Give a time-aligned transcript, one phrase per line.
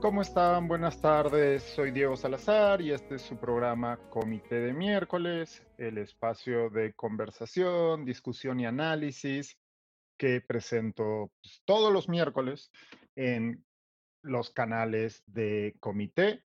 [0.00, 0.66] ¿Cómo están?
[0.66, 1.62] Buenas tardes.
[1.62, 8.06] Soy Diego Salazar y este es su programa Comité de Miércoles, el espacio de conversación,
[8.06, 9.58] discusión y análisis
[10.16, 12.70] que presento pues, todos los miércoles
[13.14, 13.62] en
[14.22, 16.44] los canales de Comité.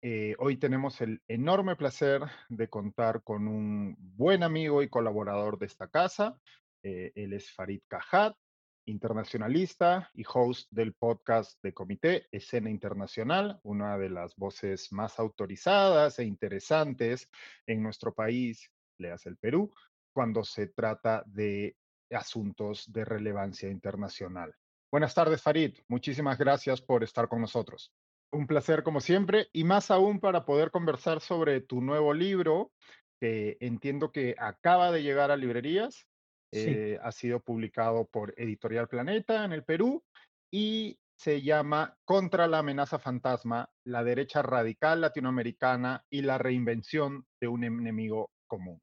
[0.00, 5.66] Eh, hoy tenemos el enorme placer de contar con un buen amigo y colaborador de
[5.66, 6.38] esta casa.
[6.84, 8.36] Eh, él es Farid Cajat
[8.86, 16.18] internacionalista y host del podcast de Comité Escena Internacional, una de las voces más autorizadas
[16.18, 17.28] e interesantes
[17.66, 19.72] en nuestro país, le hace el Perú,
[20.12, 21.76] cuando se trata de
[22.10, 24.54] asuntos de relevancia internacional.
[24.90, 25.78] Buenas tardes, Farid.
[25.88, 27.92] Muchísimas gracias por estar con nosotros.
[28.30, 32.72] Un placer como siempre y más aún para poder conversar sobre tu nuevo libro,
[33.20, 36.06] que entiendo que acaba de llegar a librerías
[36.52, 40.04] eh, ha sido publicado por Editorial Planeta en el Perú
[40.52, 47.48] y se llama Contra la amenaza fantasma, la derecha radical latinoamericana y la reinvención de
[47.48, 48.80] un enemigo común.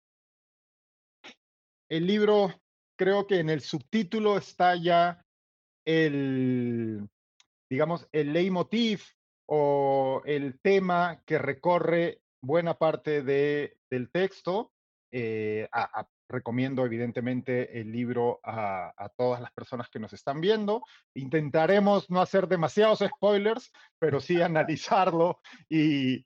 [1.89, 2.53] El libro,
[2.97, 5.23] creo que en el subtítulo está ya
[5.85, 7.07] el,
[7.69, 9.01] digamos, el leitmotiv
[9.47, 14.71] o el tema que recorre buena parte de, del texto,
[15.11, 15.67] eh,
[16.29, 20.83] recomiendo evidentemente el libro a, todas las personas que nos están viendo.
[21.15, 26.23] Intentaremos no hacer demasiados spoilers, pero sí analizarlo y,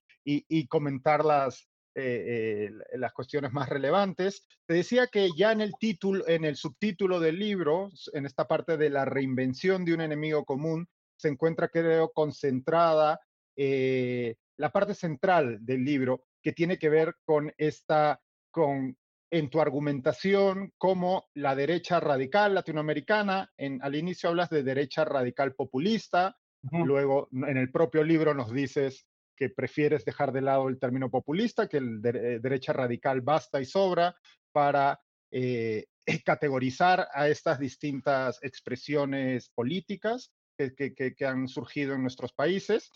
[0.67, 4.45] comentar las, eh, eh, las cuestiones más relevantes.
[4.65, 8.77] Te decía que ya en el título, en el subtítulo del libro, en esta parte
[8.77, 13.21] de la reinvención de un enemigo común, se encuentra, creo, concentrada
[13.55, 18.19] eh, la parte central del libro que tiene que ver con esta,
[18.51, 18.97] con
[19.33, 23.51] en tu argumentación como la derecha radical latinoamericana.
[23.57, 26.37] En, al inicio hablas de derecha radical populista,
[26.71, 31.67] luego en el propio libro nos dices que prefieres dejar de lado el término populista,
[31.67, 34.15] que el de, eh, derecha radical basta y sobra
[34.51, 35.87] para eh,
[36.25, 42.91] categorizar a estas distintas expresiones políticas que, han surgido en nuestros países.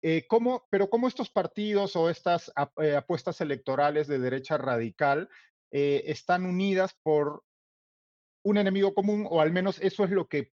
[0.00, 5.28] Eh, ¿cómo, pero cómo estos partidos o estas apuestas electorales de derecha radical
[5.72, 7.42] eh, están unidas por
[8.44, 10.52] un enemigo común, o al menos eso es lo que,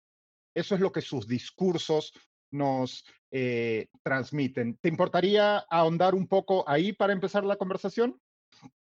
[0.56, 2.14] eso es lo que sus discursos
[2.52, 4.78] nos eh, transmiten.
[4.78, 8.22] ¿Te importaría ahondar un poco ahí para empezar la conversación?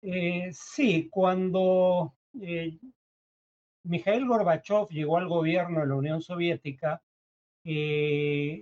[0.01, 2.15] Eh, sí, cuando
[3.83, 7.01] Mikhail Gorbachev llegó al gobierno de la Unión Soviética,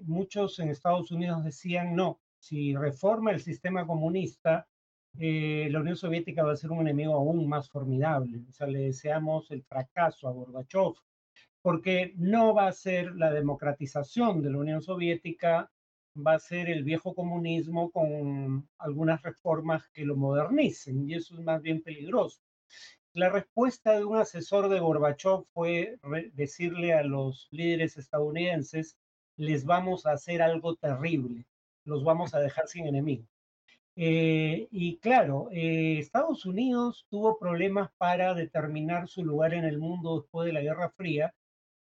[0.06, 4.68] muchos en Estados Unidos decían, no, si reforma el sistema comunista,
[5.20, 8.42] eh, la Unión Soviética va a ser un enemigo aún más formidable.
[8.50, 10.94] O sea, le deseamos el fracaso a Gorbachev,
[11.62, 15.72] porque no va a ser la democratización de la Unión Soviética,
[16.16, 21.42] va a ser el viejo comunismo con algunas reformas que lo modernicen, y eso es
[21.42, 22.42] más bien peligroso.
[23.14, 25.98] La respuesta de un asesor de Gorbachev fue
[26.34, 28.98] decirle a los líderes estadounidenses,
[29.38, 31.46] les vamos a hacer algo terrible,
[31.84, 33.37] los vamos a dejar sin enemigos.
[34.00, 40.20] Eh, y claro, eh, Estados Unidos tuvo problemas para determinar su lugar en el mundo
[40.20, 41.34] después de la Guerra Fría,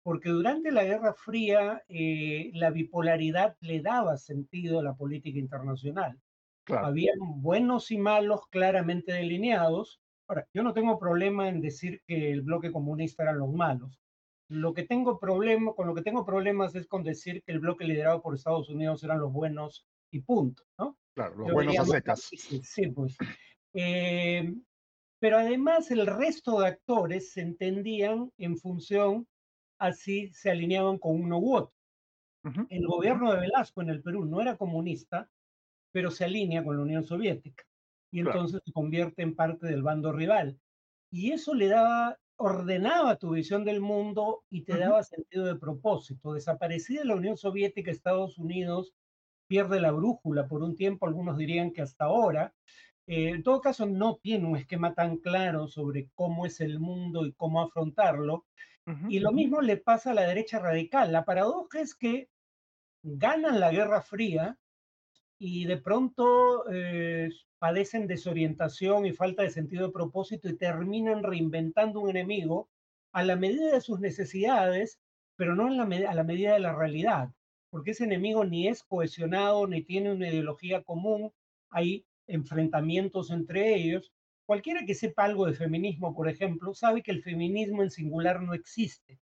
[0.03, 6.21] porque durante la Guerra Fría eh, la bipolaridad le daba sentido a la política internacional.
[6.67, 9.99] Habían buenos y malos claramente delineados.
[10.29, 14.03] Ahora, yo no tengo problema en decir que el bloque comunista eran los malos.
[14.49, 17.87] Lo que tengo problema, con lo que tengo problemas es con decir que el bloque
[17.87, 20.97] liderado por Estados Unidos eran los buenos y punto, ¿no?
[21.15, 22.31] Claro, los buenos a secas.
[22.63, 23.17] Sí, pues.
[23.75, 24.55] Eh,
[25.19, 29.27] pero además el resto de actores se entendían en función,
[29.79, 31.75] así se alineaban con uno u otro.
[32.71, 35.31] El gobierno de Velasco en el Perú no era comunista,
[35.93, 37.65] pero se alinea con la Unión Soviética
[38.11, 40.59] y entonces se convierte en parte del bando rival.
[41.11, 46.33] Y eso le daba, ordenaba tu visión del mundo y te daba sentido de propósito.
[46.33, 48.93] Desaparecida la Unión Soviética, Estados Unidos
[49.53, 52.55] pierde la brújula por un tiempo, algunos dirían que hasta ahora.
[53.07, 57.27] Eh, en todo caso, no tiene un esquema tan claro sobre cómo es el mundo
[57.27, 58.47] y cómo afrontarlo.
[59.11, 61.13] y lo mismo le pasa a la derecha radical.
[61.13, 62.31] La paradoja es que
[63.03, 64.57] ganan la Guerra Fría
[65.39, 67.29] y de pronto eh,
[67.59, 72.71] padecen desorientación y falta de sentido de propósito y terminan reinventando un enemigo
[73.13, 74.99] a la medida de sus necesidades,
[75.37, 77.29] pero no a la medida de la realidad
[77.73, 81.33] porque ese enemigo ni es cohesionado, ni tiene una ideología común,
[81.71, 84.13] hay enfrentamientos entre ellos.
[84.45, 88.53] Cualquiera que sepa algo de feminismo, por ejemplo, sabe que el feminismo en singular no
[88.53, 89.19] existe.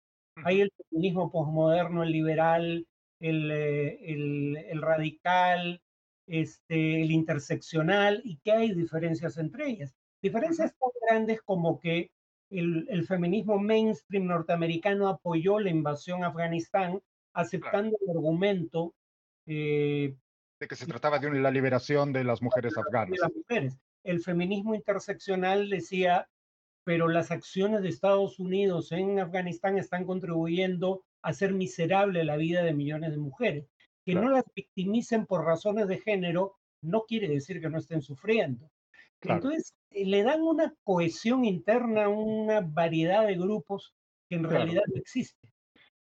[0.45, 2.87] Hay el feminismo posmoderno, el liberal,
[3.19, 5.81] el, el, radical,
[6.27, 9.95] este, el interseccional y que hay diferencias entre ellas.
[10.21, 12.11] Diferencias tan grandes como que
[12.51, 17.01] el, el, feminismo mainstream norteamericano apoyó la invasión a Afganistán,
[17.35, 18.95] aceptando el argumento
[19.47, 20.15] eh,
[20.61, 23.19] de que se trataba de la liberación de las mujeres afganas.
[24.03, 26.29] El feminismo interseccional decía,
[26.85, 32.63] pero las acciones de Estados Unidos en Afganistán están contribuyendo a hacer miserable la vida
[32.63, 33.67] de millones de mujeres.
[34.05, 38.71] Que no las victimicen por razones de género no quiere decir que no estén sufriendo.
[39.23, 43.95] Entonces, eh, le dan una cohesión interna, una variedad de grupos
[44.29, 45.49] que en realidad no existe.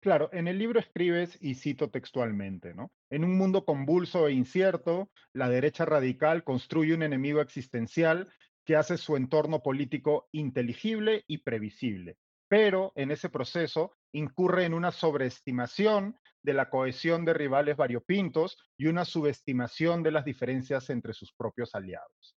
[0.01, 2.91] Claro, en el libro escribes, y cito textualmente, ¿no?
[3.11, 8.33] En un mundo convulso e incierto, la derecha radical construye un enemigo existencial
[8.65, 12.17] que hace su entorno político inteligible y previsible,
[12.49, 18.87] pero en ese proceso incurre en una sobreestimación de la cohesión de rivales variopintos y
[18.87, 22.37] una subestimación de las diferencias entre sus propios aliados.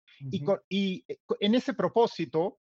[0.69, 2.60] y, eh, en ese propósito,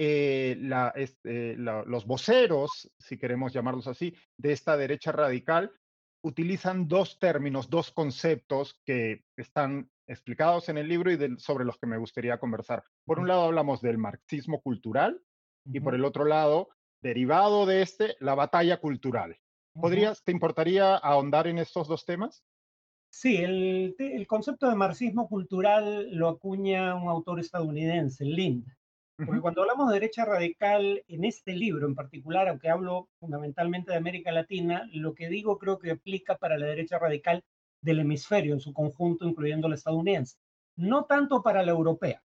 [0.00, 0.56] eh,
[0.94, 5.72] este, los voceros, si queremos llamarlos así, de esta derecha radical,
[6.22, 11.88] utilizan dos términos, dos conceptos que están explicados en el libro y sobre los que
[11.88, 12.84] me gustaría conversar.
[13.04, 15.20] Por un lado hablamos del marxismo cultural
[15.64, 16.68] y por el otro lado,
[17.02, 19.36] derivado de este, la batalla cultural.
[19.74, 22.44] ¿Podrías, te importaría ahondar en estos dos temas?
[23.10, 28.64] Sí, el, el concepto de marxismo cultural lo acuña un autor estadounidense, Lind.
[29.26, 33.96] Porque cuando hablamos de derecha radical, en este libro en particular, aunque hablo fundamentalmente de
[33.96, 37.42] América Latina, lo que digo creo que aplica para la derecha radical
[37.80, 40.36] del hemisferio en su conjunto, incluyendo la estadounidense.
[40.76, 42.22] No tanto para la europea.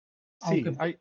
[0.49, 0.97] Sí, hay,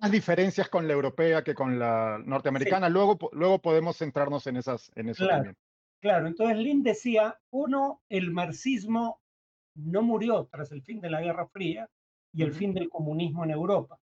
[0.00, 2.88] más, diferencias con la europea que con la norteamericana.
[2.88, 5.52] Luego, luego podemos centrarnos en, esas, en eso claro,
[6.00, 9.20] Claro, entonces Lynn decía, uno, el marxismo
[9.74, 11.88] no murió tras el fin de la Guerra Fría
[12.32, 13.99] y el fin del comunismo en Europa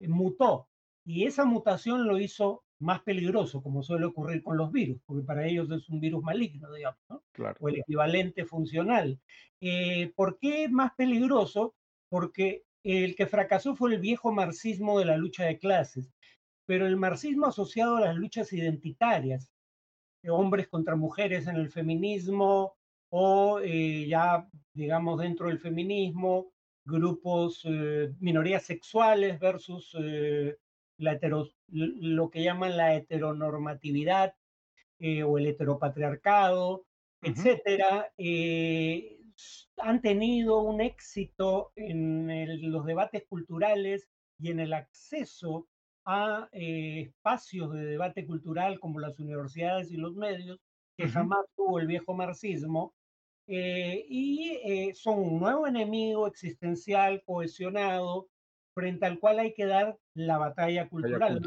[0.00, 0.68] mutó
[1.04, 5.46] y esa mutación lo hizo más peligroso, como suele ocurrir con los virus, porque para
[5.46, 7.22] ellos es un virus maligno, digamos, ¿no?
[7.60, 9.18] o el equivalente funcional.
[9.60, 11.74] Eh, ¿Por qué más peligroso?
[12.08, 16.12] Porque el que fracasó fue el viejo marxismo de la lucha de clases,
[16.66, 19.50] pero el marxismo asociado a las luchas identitarias,
[20.28, 22.76] hombres contra mujeres en el feminismo,
[23.10, 26.52] o eh, ya, digamos, dentro del feminismo,
[26.88, 30.56] grupos, eh, minorías sexuales versus eh,
[30.96, 31.18] la
[31.68, 34.34] lo que llaman la heteronormatividad
[34.98, 36.86] eh, o el heteropatriarcado,
[37.22, 38.10] etcétera,
[39.76, 44.08] han tenido un éxito en los debates culturales
[44.40, 45.68] y en el acceso
[46.04, 50.58] a espacios de debate cultural como las universidades y los medios,
[50.96, 52.94] que jamás tuvo el viejo marxismo,
[53.50, 58.28] eh, y eh, son un nuevo enemigo existencial cohesionado
[58.74, 61.40] frente al cual hay que dar la batalla cultural.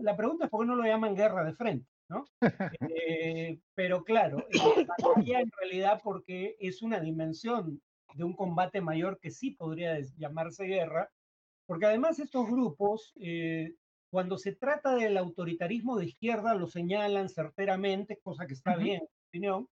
[0.00, 2.24] La, pregunta es por qué no lo llaman guerra de frente, ¿no?
[2.94, 7.82] Eh, pero claro, la batalla en realidad porque es una dimensión
[8.14, 11.10] de un combate mayor que sí podría llamarse guerra,
[11.66, 13.12] porque además estos grupos,
[14.10, 19.02] cuando se trata del autoritarismo de izquierda, lo señalan certeramente, cosa que está bien,
[19.32, 19.68] en mi opinión,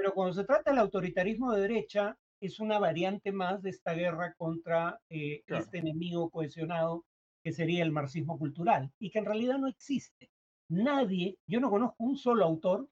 [0.00, 4.32] pero cuando se trata del autoritarismo de derecha, es una variante más de esta guerra
[4.32, 7.04] contra eh, este enemigo cohesionado
[7.44, 10.30] que sería el marxismo cultural y que en realidad no existe.
[10.70, 12.88] Nadie, yo no conozco un solo autor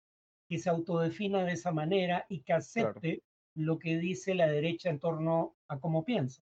[0.50, 3.22] que se autodefina de esa manera y que acepte
[3.54, 6.42] lo que dice la derecha en torno a cómo piensa.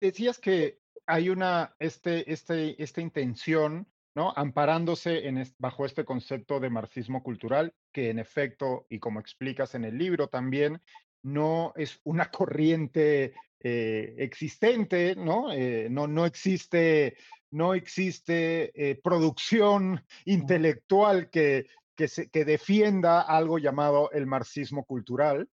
[0.00, 4.32] Decías que hay una, este, este, esta intención ¿no?
[4.36, 9.84] Amparándose en bajo este concepto de marxismo cultural, que en efecto, y como explicas en
[9.84, 10.80] el libro también,
[11.22, 15.52] no es una corriente eh, existente, ¿no?
[15.52, 17.16] Eh, no, no existe,
[17.50, 21.66] no existe eh, producción intelectual que,
[21.96, 25.48] que, se, que defienda algo llamado el marxismo cultural,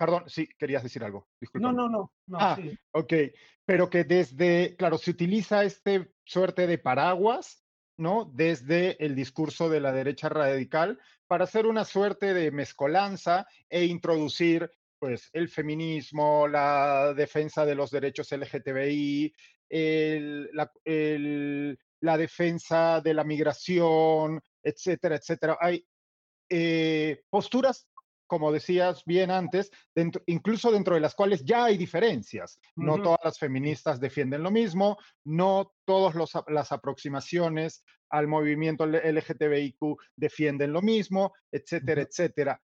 [0.00, 1.28] Perdón, sí, querías decir algo.
[1.52, 2.10] No, no, no.
[2.26, 2.56] no ah,
[2.92, 3.12] ok.
[3.66, 7.62] Pero que desde, claro, se utiliza este suerte de paraguas,
[7.98, 8.24] ¿no?
[8.32, 14.70] Desde el discurso de la derecha radical para hacer una suerte de mezcolanza e introducir,
[14.98, 19.34] pues, el feminismo, la defensa de los derechos LGTBI,
[19.68, 20.72] la,
[22.00, 25.58] la, defensa de la migración, etcétera, etcétera.
[25.60, 25.86] Hay
[26.48, 27.86] eh, posturas
[28.30, 32.60] como decías bien antes, dentro, incluso dentro de las cuales ya hay diferencias.
[32.76, 36.14] No todas las feministas defienden lo mismo, no todas
[36.46, 42.62] las aproximaciones al movimiento LGTBIQ defienden lo mismo, etcétera, etcétera.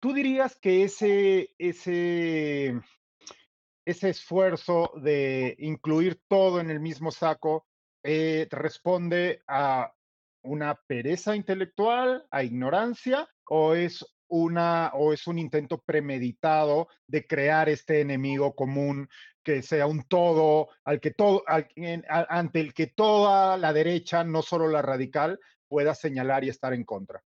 [0.00, 2.80] ¿Tú dirías que ese, ese,
[3.84, 7.68] ese esfuerzo de incluir todo en el mismo saco
[8.02, 9.92] eh, responde a
[10.42, 17.68] una pereza intelectual, a ignorancia, o es una o es un intento premeditado de crear
[17.68, 19.08] este enemigo común
[19.42, 24.68] que sea un todo al que todo ante el que toda la derecha, no solo
[24.68, 27.22] la radical, pueda señalar y estar en contra.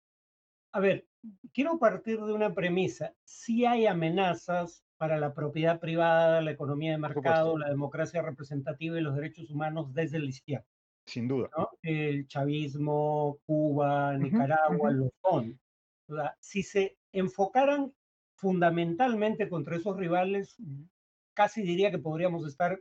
[0.74, 1.08] A ver,
[1.54, 3.14] quiero partir de una premisa.
[3.24, 9.02] Si hay amenazas para la propiedad privada, la economía de mercado, la democracia representativa y
[9.02, 10.68] los derechos humanos desde la izquierda.
[11.06, 11.50] Sin duda.
[11.82, 15.58] El chavismo, Cuba, Nicaragua, lo son.
[16.16, 17.94] Sea, si se enfocaran
[18.36, 20.58] fundamentalmente contra esos rivales,
[21.34, 22.80] casi diría que podríamos estar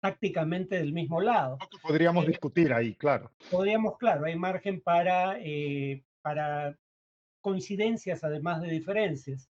[0.00, 1.58] tácticamente del mismo lado.
[1.82, 3.30] Podríamos eh, discutir ahí, claro.
[3.50, 6.78] Podríamos, claro, hay margen para, eh, para
[7.40, 9.50] coincidencias además de diferencias.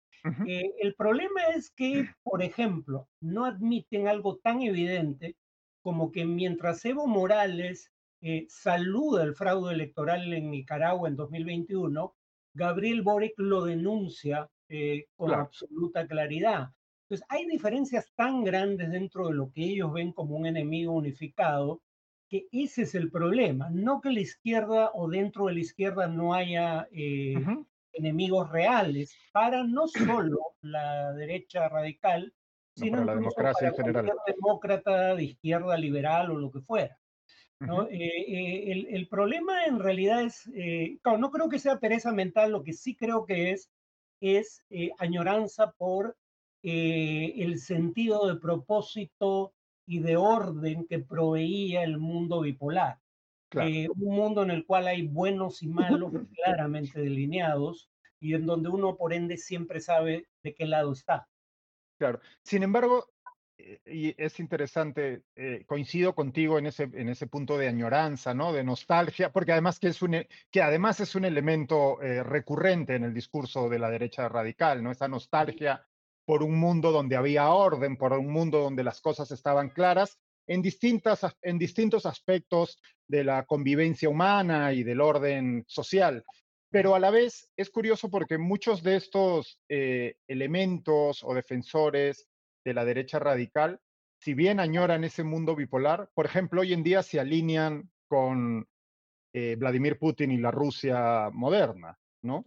[0.47, 5.35] Eh, el problema es que, por ejemplo, no admiten algo tan evidente
[5.81, 12.15] como que mientras Evo Morales eh, saluda el fraude electoral en Nicaragua en 2021,
[12.53, 16.69] Gabriel Boric lo denuncia eh, con absoluta claridad.
[17.03, 21.81] Entonces, hay diferencias tan grandes dentro de lo que ellos ven como un enemigo unificado,
[22.29, 23.69] que ese es el problema.
[23.69, 27.35] No que la izquierda o dentro de la izquierda no haya eh,
[27.91, 32.33] enemigos reales para no solo la derecha radical,
[32.75, 34.11] sino para la democracia en general.
[34.25, 36.97] demócrata de izquierda liberal o lo que fuera.
[37.65, 37.87] ¿No?
[37.89, 42.51] Eh, eh, el, el, problema en realidad es, eh, no creo que sea pereza mental,
[42.51, 43.71] lo que sí creo que es,
[44.19, 44.63] es
[44.99, 46.15] añoranza por
[46.61, 49.53] el sentido de propósito
[49.85, 52.99] y de orden que proveía el mundo bipolar.
[53.53, 57.89] un mundo en el cual hay buenos y malos claramente delineados
[58.21, 61.27] y en donde uno por ende siempre sabe de qué lado está.
[61.99, 62.21] Claro.
[62.43, 63.12] Sin embargo,
[63.57, 68.51] y es interesante, eh, coincido contigo en ese, en ese punto de añoranza, ¿no?
[68.51, 72.95] De nostalgia, porque además que es un, e, que además es un elemento eh, recurrente
[72.95, 74.91] en el discurso de la derecha radical, ¿no?
[74.91, 75.85] Esa nostalgia
[76.25, 80.17] por un mundo donde había orden, por un mundo donde las cosas estaban claras
[80.47, 86.23] en, distintas, en distintos aspectos de la convivencia humana y del orden social
[86.73, 92.27] pero a la vez es curioso porque muchos de estos eh, elementos o defensores
[92.63, 93.79] de la derecha radical,
[94.19, 98.67] si bien añoran ese mundo bipolar, por ejemplo, hoy en día se alinean con
[99.33, 102.45] eh, Vladimir Putin y la Rusia moderna, ¿no?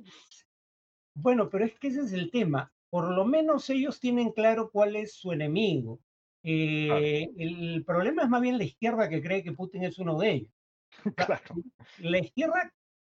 [1.15, 2.73] Bueno, pero es que ese es el tema.
[2.89, 6.01] Por lo menos ellos tienen claro cuál es su enemigo.
[6.43, 10.31] Eh, el problema es más bien la izquierda que cree que Putin es uno de
[10.31, 10.53] ellos.
[11.17, 11.57] Claro.
[11.99, 12.73] La izquierda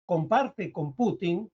[0.06, 1.52] comparte con Putin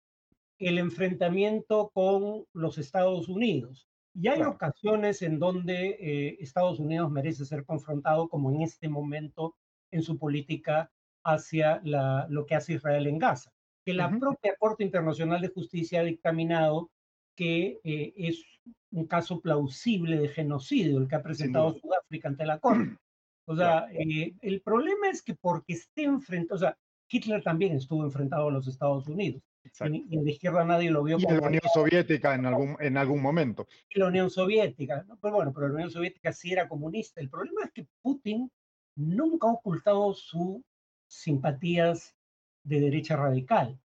[0.60, 3.90] el enfrentamiento con los Estados Unidos.
[4.16, 9.56] Y hay ocasiones en donde eh, Estados Unidos merece ser confrontado, como en este momento
[9.92, 10.92] en su política
[11.24, 13.52] hacia lo que hace Israel en Gaza,
[13.86, 16.92] que la propia Corte Internacional de Justicia ha dictaminado
[17.36, 18.44] que eh, es
[18.92, 22.98] un caso plausible de genocidio el que ha presentado Sudáfrica ante la Corte.
[23.46, 26.78] O sea, eh, el problema es que porque esté enfrentado, o sea,
[27.10, 29.44] Hitler también estuvo enfrentado a los Estados Unidos.
[29.86, 31.18] Y, en la izquierda nadie lo vio.
[31.18, 33.68] Y como la Unión Soviética en algún, en algún momento.
[33.90, 35.04] Y la Unión Soviética.
[35.08, 35.18] ¿no?
[35.22, 37.22] Pero bueno, pero la Unión Soviética sí era comunista.
[37.22, 38.52] El problema es que Putin
[38.96, 40.62] nunca ha ocultado sus
[41.08, 42.16] simpatías
[42.64, 43.80] de derecha radical.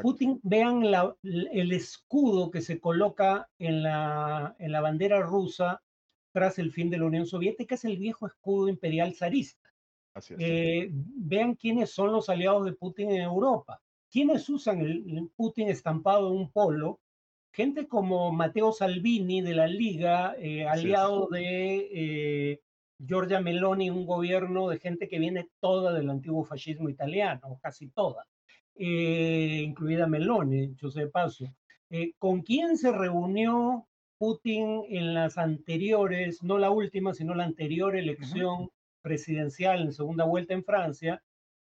[0.00, 0.82] Putin, vean
[1.22, 5.82] el escudo que se coloca en la, en la bandera rusa
[6.32, 9.72] tras el fin de la Unión Soviética, es el viejo escudo imperial zarista.
[10.38, 13.80] Eh, vean quiénes son los aliados de Putin en Europa.
[14.14, 17.00] ¿Quiénes usan el, Putin estampado en un polo?
[17.52, 22.60] Gente como Matteo Salvini de la Liga, eh, aliado de eh,
[23.04, 28.24] Giorgia Meloni, un gobierno de gente que viene toda del antiguo fascismo italiano, casi toda,
[28.76, 31.52] incluida Meloni, yo sé de paso.
[32.20, 38.70] ¿Con quién se reunió Putin en las anteriores, no la última, sino la anterior elección
[39.02, 41.20] presidencial en segunda vuelta en Francia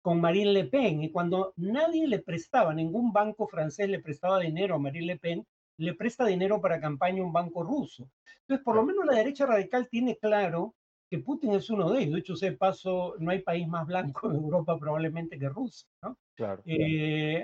[0.05, 4.75] con Marine Le Pen y cuando nadie le prestaba, ningún banco francés le prestaba dinero
[4.75, 5.47] a Marine Le Pen,
[5.79, 8.11] le presta dinero para campaña un banco ruso.
[8.41, 10.75] Entonces, por lo menos la derecha radical tiene claro
[11.09, 12.13] que Putin es uno de ellos.
[12.13, 16.19] De hecho, se paso, no hay país más blanco en Europa probablemente que Rusia, ¿no?
[16.35, 16.61] Claro.
[16.67, 17.43] Eh,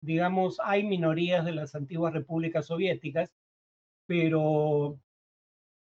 [0.00, 3.30] digamos, hay minorías de las antiguas repúblicas soviéticas,
[4.06, 4.98] pero,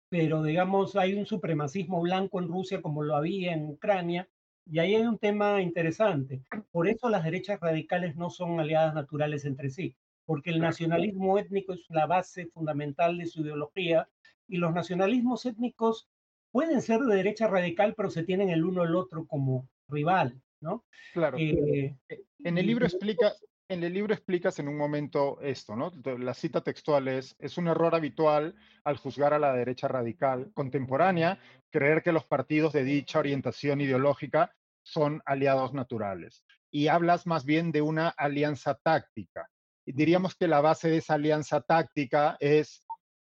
[0.08, 4.26] pero digamos, hay un supremacismo blanco en Rusia como lo había en Ucrania,
[4.70, 6.42] y ahí hay un tema interesante.
[6.70, 11.72] Por eso las derechas radicales no son aliadas naturales entre sí, porque el nacionalismo étnico
[11.72, 14.08] es la base fundamental de su ideología
[14.46, 16.08] y los nacionalismos étnicos
[16.52, 20.84] pueden ser de derecha radical, pero se tienen el uno al otro como rival, ¿no?
[21.12, 21.36] Claro.
[21.36, 23.32] Eh, eh, en el libro explica,
[23.68, 25.92] en el libro explicas en un momento esto, ¿no?
[26.18, 31.40] La cita textual es, es un error habitual al juzgar a la derecha radical contemporánea
[31.70, 34.52] creer que los partidos de dicha orientación ideológica
[34.90, 36.44] son aliados naturales.
[36.70, 39.48] Y hablas más bien de una alianza táctica.
[39.86, 42.84] Diríamos que la base de esa alianza táctica es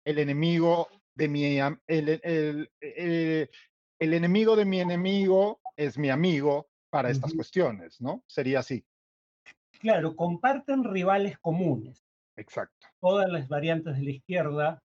[0.04, 7.10] el enemigo de mi el, el, el, enemigo de mi enemigo es mi amigo para
[7.10, 8.22] estas cuestiones, ¿no?
[8.26, 8.84] Sería así.
[9.80, 12.04] Claro, comparten rivales comunes.
[12.36, 12.86] Exacto.
[13.00, 14.82] Todas las variantes de la izquierda,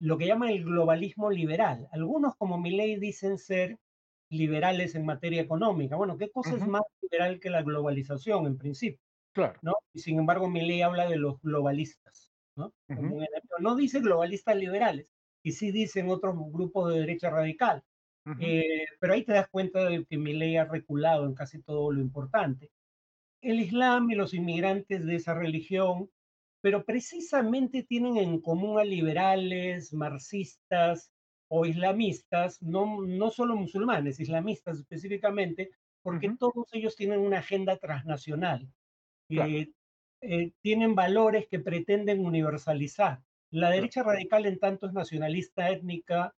[0.00, 1.88] lo que llama el globalismo liberal.
[1.92, 3.78] Algunos, como Milley, dicen ser
[4.34, 5.96] liberales en materia económica.
[5.96, 9.00] Bueno, ¿qué cosa es más liberal que la globalización en principio?
[9.32, 9.58] Claro.
[9.62, 9.74] ¿no?
[9.92, 12.32] Y sin embargo, Milley habla de los globalistas.
[12.56, 12.72] ¿no?
[13.58, 15.08] no dice globalistas liberales,
[15.42, 17.82] y sí dicen otros grupos de derecha radical.
[18.40, 22.00] Eh, pero ahí te das cuenta de que Milley ha reculado en casi todo lo
[22.00, 22.70] importante
[23.44, 26.10] el Islam y los inmigrantes de esa religión,
[26.62, 31.12] pero precisamente tienen en común a liberales, marxistas
[31.48, 35.70] o islamistas, no, no solo musulmanes, islamistas específicamente,
[36.02, 38.68] porque todos ellos tienen una agenda transnacional.
[39.30, 39.72] Eh,
[40.20, 43.22] eh, tienen valores que pretenden universalizar.
[43.50, 46.34] La derecha radical, en tanto, es nacionalista étnica,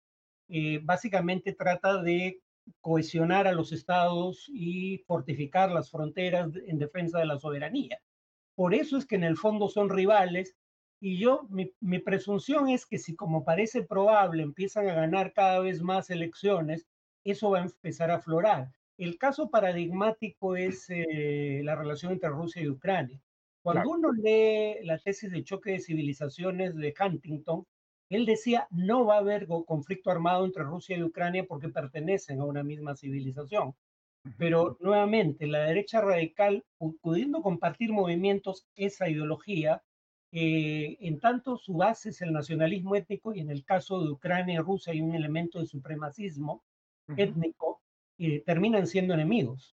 [0.48, 2.40] eh, básicamente trata de
[2.80, 8.00] cohesionar a los estados y fortificar las fronteras en defensa de la soberanía.
[8.54, 10.56] Por eso es que en el fondo son rivales
[11.04, 15.82] y yo, mi, presunción es que si como parece probable empiezan a ganar cada vez
[15.82, 16.86] más elecciones,
[17.24, 18.72] eso va a empezar a aflorar.
[18.96, 23.20] El caso paradigmático es eh, la relación entre Rusia y Ucrania.
[23.62, 27.66] Cuando uno lee la tesis de choque de civilizaciones de Huntington,
[28.08, 32.46] él decía, no va a haber conflicto armado entre Rusia y Ucrania porque pertenecen a
[32.46, 33.74] una misma civilización.
[34.38, 36.64] Pero nuevamente, la derecha radical,
[37.02, 39.82] pudiendo compartir movimientos, esa ideología,
[40.36, 44.56] eh, en tanto su base es el nacionalismo étnico y en el caso de Ucrania
[44.56, 46.64] y Rusia hay un elemento de supremacismo
[47.16, 47.80] étnico,
[48.18, 49.76] eh, terminan siendo enemigos.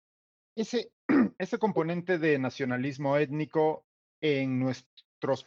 [0.54, 0.92] Ese,
[1.38, 3.84] ese componente de nacionalismo étnico
[4.20, 4.94] en nuestro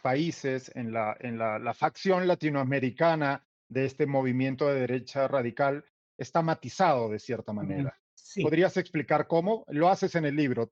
[0.02, 5.86] países, en la, en la, facción latinoamericana de este movimiento de derecha radical,
[6.18, 7.98] está matizado de cierta manera.
[8.42, 9.64] ¿Podrías explicar cómo?
[9.68, 10.70] Lo haces en el libro.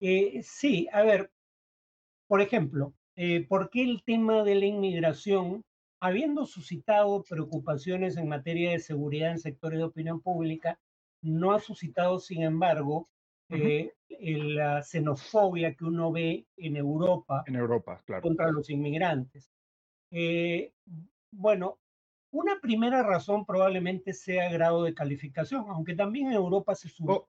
[0.00, 1.30] Eh, sí, a ver,
[2.26, 5.64] por ejemplo, eh, ¿por qué el tema de la inmigración,
[6.00, 10.78] habiendo suscitado preocupaciones en materia de seguridad en sectores de opinión pública,
[11.20, 13.08] no ha suscitado, sin embargo,
[13.48, 18.22] eh, la xenofobia que uno ve en Europa, en Europa claro.
[18.22, 19.50] contra los inmigrantes.
[20.12, 20.72] Eh,
[21.32, 21.80] bueno,
[22.30, 27.20] una primera razón probablemente sea grado de calificación, aunque también en Europa se sube.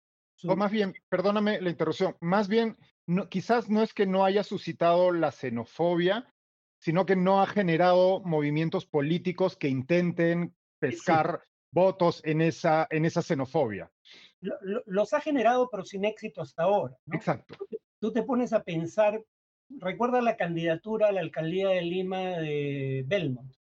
[0.44, 2.78] O, más bien, perdóname la interrupción, más bien,
[3.10, 6.34] no, quizás no es que no haya suscitado la xenofobia,
[6.80, 13.22] sino que no ha generado movimientos políticos que intenten pescar votos en esa, en esa
[13.22, 13.92] xenofobia
[14.42, 16.98] los ha generado, pero sin éxito hasta ahora.
[17.12, 17.56] Exacto.
[18.00, 19.22] Tú te, pones a pensar,
[19.70, 23.52] recuerda la candidatura a la alcaldía de Lima de Belmont,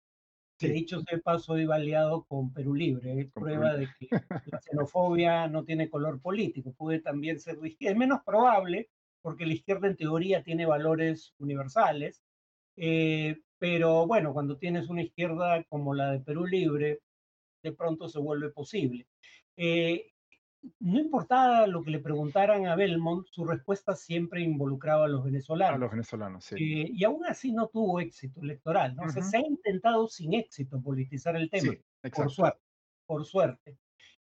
[0.57, 4.07] que dicho sea paso iba aliado con Perú Libre, es prueba de que
[4.51, 7.93] la xenofobia no tiene color político, puede también ser de izquierda.
[7.93, 8.89] Es menos probable,
[9.21, 12.23] porque la izquierda en teoría tiene valores universales,
[12.75, 17.01] eh, pero bueno, cuando tienes una izquierda como la de Perú Libre,
[17.61, 19.07] de pronto se vuelve posible.
[19.57, 20.13] Eh,
[20.79, 25.75] no importaba lo que le preguntaran a Belmont, su respuesta siempre involucraba a los venezolanos.
[25.75, 26.55] A los venezolanos, sí.
[26.55, 29.09] Eh, y aún así no tuvo éxito electoral, ¿no?
[29.09, 31.73] se ha intentado sin éxito politizar el tema,
[32.13, 32.61] por suerte.
[33.05, 33.77] Por suerte.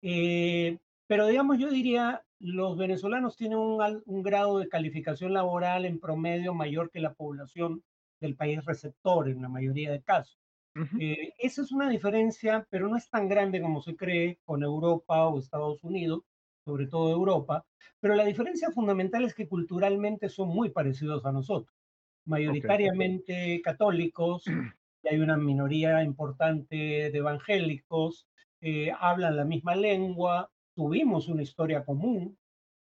[0.02, 5.98] Eh, pero digamos, yo diría, los venezolanos tienen un, un, grado de calificación laboral en
[5.98, 7.82] promedio mayor que la población
[8.20, 10.38] del país receptor en la mayoría de casos.
[11.00, 15.26] Eh, esa es una diferencia, pero no es tan grande como se cree con Europa
[15.26, 16.22] o Estados Unidos,
[16.64, 17.66] sobre todo Europa,
[17.98, 21.76] pero la diferencia fundamental es que culturalmente son muy parecidos a nosotros,
[22.26, 24.44] mayoritariamente católicos,
[25.02, 28.28] y hay una minoría importante de evangélicos,
[28.60, 32.38] eh, hablan la misma lengua, tuvimos una historia común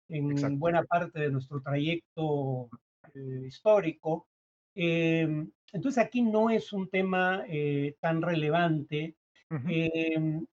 [0.08, 2.70] en buena parte de nuestro trayecto
[3.16, 4.28] eh, histórico.
[4.76, 9.16] Em, entonces aquí no es un tema eh, tan relevante.
[9.50, 10.46] Em,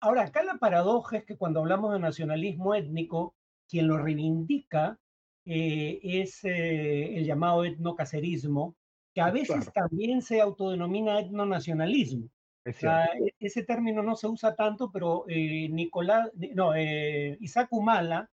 [0.00, 3.34] ahora, acá la paradoja es que cuando hablamos de nacionalismo étnico,
[3.66, 4.98] quien lo reivindica
[5.46, 8.76] es el llamado etnocacerismo,
[9.14, 12.28] que a veces también se autodenomina etnonacionalismo.
[12.66, 17.68] O sea, e, ese término no se usa tanto, pero eh, Nicolás, no, eh, Isaac
[17.72, 18.30] Humala,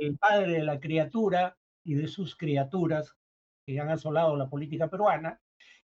[0.00, 3.14] el padre de la criatura y de sus criaturas
[3.66, 5.40] que han asolado la política peruana,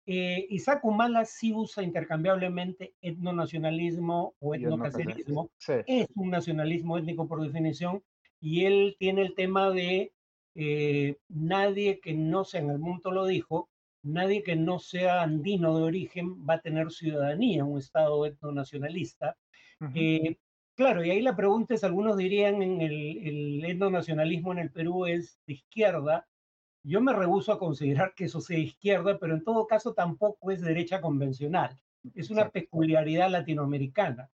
[0.05, 5.51] eh, Isaac Humala sí usa intercambiablemente etnonacionalismo o etnocacerismo.
[5.85, 8.01] Es un nacionalismo étnico por definición
[8.39, 10.11] y él tiene el tema de
[11.29, 13.69] nadie que no sea, en el mundo lo dijo,
[14.03, 19.37] nadie que no sea andino de origen va a tener ciudadanía en un Estado etnonacionalista.
[19.95, 20.37] Eh,
[20.75, 25.05] claro, y ahí la pregunta es, algunos dirían en el, el etnonacionalismo en el Perú
[25.05, 26.27] es de izquierda.
[26.83, 30.61] Yo me rehuso a considerar que eso sea izquierda, pero en todo caso tampoco es
[30.61, 31.77] derecha convencional.
[32.15, 34.29] Es una peculiaridad latinoamericana.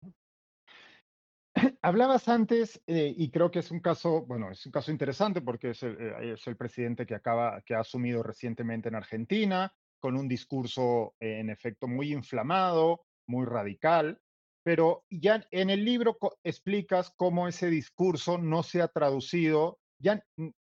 [1.82, 5.72] Hablabas antes, eh, y creo que es un caso, bueno, es un caso interesante porque
[5.72, 10.18] es el, eh, es el, presidente que acaba, que ha asumido recientemente en Argentina, con
[10.18, 14.20] un discurso eh, en efecto muy inflamado, muy radical,
[14.64, 20.24] pero ya en el libro explicas cómo ese discurso no se ha traducido, ya,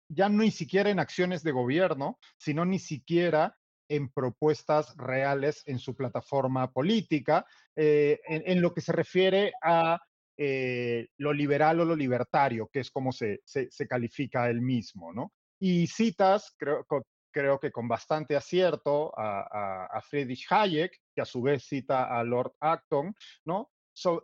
[0.09, 3.57] ya ni siquiera en acciones de gobierno, sino ni siquiera
[3.89, 7.45] en propuestas reales en su plataforma política,
[7.77, 10.01] en, en, lo que se refiere a
[10.37, 15.33] eh, lo liberal o lo libertario, que es como se, se, califica él mismo, ¿no?
[15.59, 16.85] Y citas, creo,
[17.31, 22.53] creo que con bastante acierto, a, Friedrich Hayek, que a su vez cita a Lord
[22.59, 23.71] Acton, ¿no?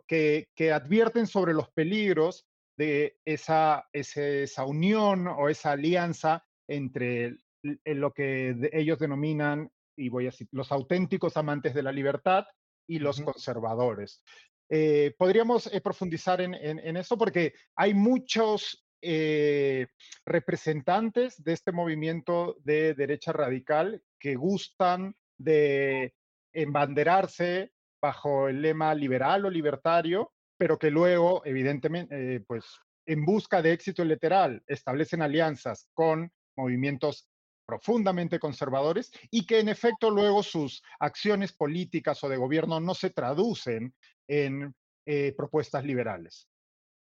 [0.06, 2.46] que, que, advierten sobre los peligros
[2.76, 7.36] de esa, esa unión o esa alianza entre
[7.84, 12.44] lo que ellos denominan, y voy a decir, los auténticos amantes de la libertad
[12.86, 14.22] y los conservadores.
[14.68, 19.88] Eh, podríamos eh, profundizar en, eso porque hay muchos eh,
[20.24, 26.14] representantes de este movimiento de derecha radical que gustan de
[26.52, 32.64] embanderarse bajo el lema liberal o libertario, pero que luego, evidentemente, pues
[33.06, 37.28] en busca de éxito literal, establecen alianzas con movimientos
[37.66, 43.10] profundamente conservadores y que en efecto luego sus acciones políticas o de gobierno no se
[43.10, 43.94] traducen
[44.28, 44.74] en
[45.06, 46.48] eh, propuestas liberales.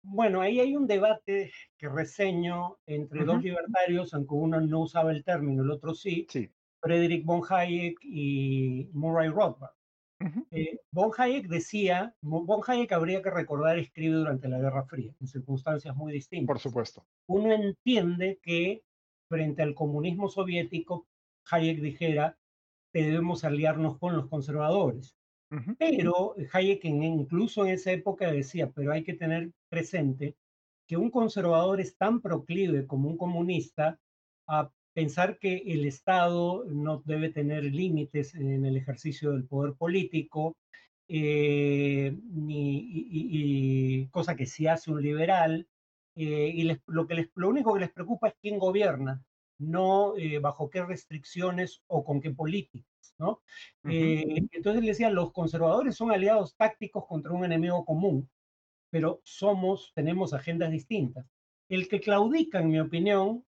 [0.07, 5.23] Bueno, ahí hay un debate que reseño entre dos libertarios, aunque uno no usaba el
[5.23, 6.51] término, el otro sí, sí.
[6.79, 9.73] Friedrich von Hayek y Murray Rothbard.
[10.51, 15.27] Eh, von Hayek decía, von Hayek habría que recordar, escribe durante la Guerra Fría, en
[15.27, 16.47] circunstancias muy distintas.
[16.47, 17.05] Por supuesto.
[17.27, 18.83] Uno entiende que
[19.27, 21.07] frente al comunismo soviético,
[21.49, 22.37] Hayek dijera,
[22.93, 25.17] debemos aliarnos con los conservadores.
[25.77, 30.35] Pero Hayek incluso en esa época decía, pero hay que tener presente
[30.87, 33.99] que un conservador es tan proclive como un comunista
[34.47, 40.55] a pensar que el Estado no debe tener límites en el ejercicio del poder político,
[41.07, 45.67] eh, ni, y, cosa que sí hace un liberal,
[46.15, 49.23] eh, y lo, que les, lo único que les preocupa es quién gobierna,
[49.57, 53.15] no eh, bajo qué restricciones o con qué políticas.
[53.17, 53.41] ¿no?
[53.89, 58.29] Eh, entonces le decía, los conservadores son aliados tácticos contra un enemigo común,
[58.89, 61.25] pero somos, tenemos agendas distintas.
[61.69, 63.45] El que claudica, en mi opinión,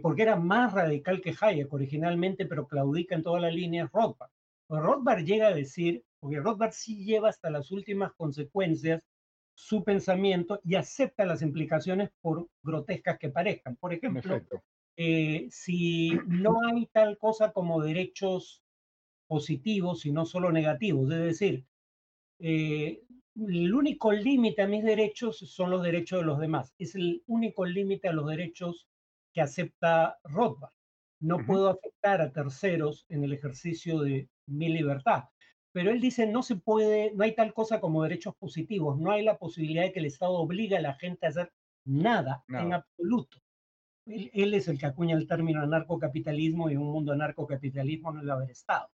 [0.00, 4.30] porque era más radical que Hayek originalmente, pero claudica en toda la línea, es Rothbard.
[4.68, 9.04] Pues Rothbard llega a decir, porque Rothbard sí lleva hasta las últimas consecuencias
[9.54, 13.76] su pensamiento y acepta las implicaciones por grotescas que parezcan.
[13.76, 14.40] Por ejemplo,
[14.96, 18.62] eh, si no hay tal cosa como derechos
[19.26, 21.66] positivos, y no solo negativos, es decir,
[22.38, 23.02] eh,
[23.36, 26.74] el único límite a mis derechos son los derechos de los demás.
[26.78, 28.88] Es el único límite a los derechos
[29.32, 30.72] que acepta Rothbard.
[31.20, 35.24] No puedo afectar a terceros en el ejercicio de mi libertad.
[35.72, 39.24] Pero él dice, no se puede, no hay tal cosa como derechos positivos, no hay
[39.24, 41.52] la posibilidad de que el Estado obligue a la gente a hacer
[41.86, 43.38] nada, en absoluto.
[44.06, 48.50] Él, es el que acuña el término anarcocapitalismo y un mundo anarcocapitalismo no debe haber
[48.50, 48.88] Estado.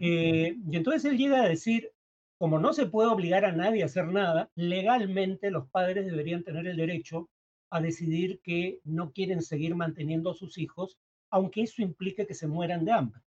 [0.00, 1.90] Eh, y entonces él llega a decir,
[2.38, 6.66] como no se puede obligar a nadie a hacer nada, legalmente los padres deberían tener
[6.66, 7.30] el derecho
[7.70, 10.98] a decidir que no quieren seguir manteniendo a sus hijos,
[11.30, 13.22] aunque eso implique que se mueran de hambre.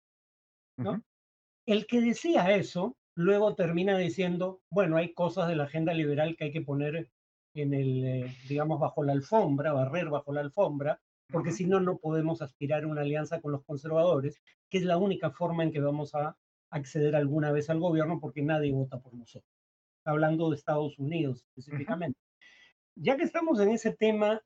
[0.78, 1.02] ¿no?
[1.66, 6.46] El que decía eso, luego termina diciendo, bueno, hay cosas de la agenda liberal que
[6.46, 7.10] hay que poner
[7.56, 11.00] en el, eh, digamos, bajo la alfombra, barrer bajo la alfombra,
[11.32, 14.98] porque si no, no podemos aspirar a una alianza con los conservadores, que es la
[14.98, 16.38] única forma en que vamos a
[16.70, 19.52] acceder alguna vez al gobierno, porque nadie vota por nosotros.
[20.04, 22.20] Hablando de Estados Unidos específicamente.
[22.96, 24.42] Ya que estamos en ese tema,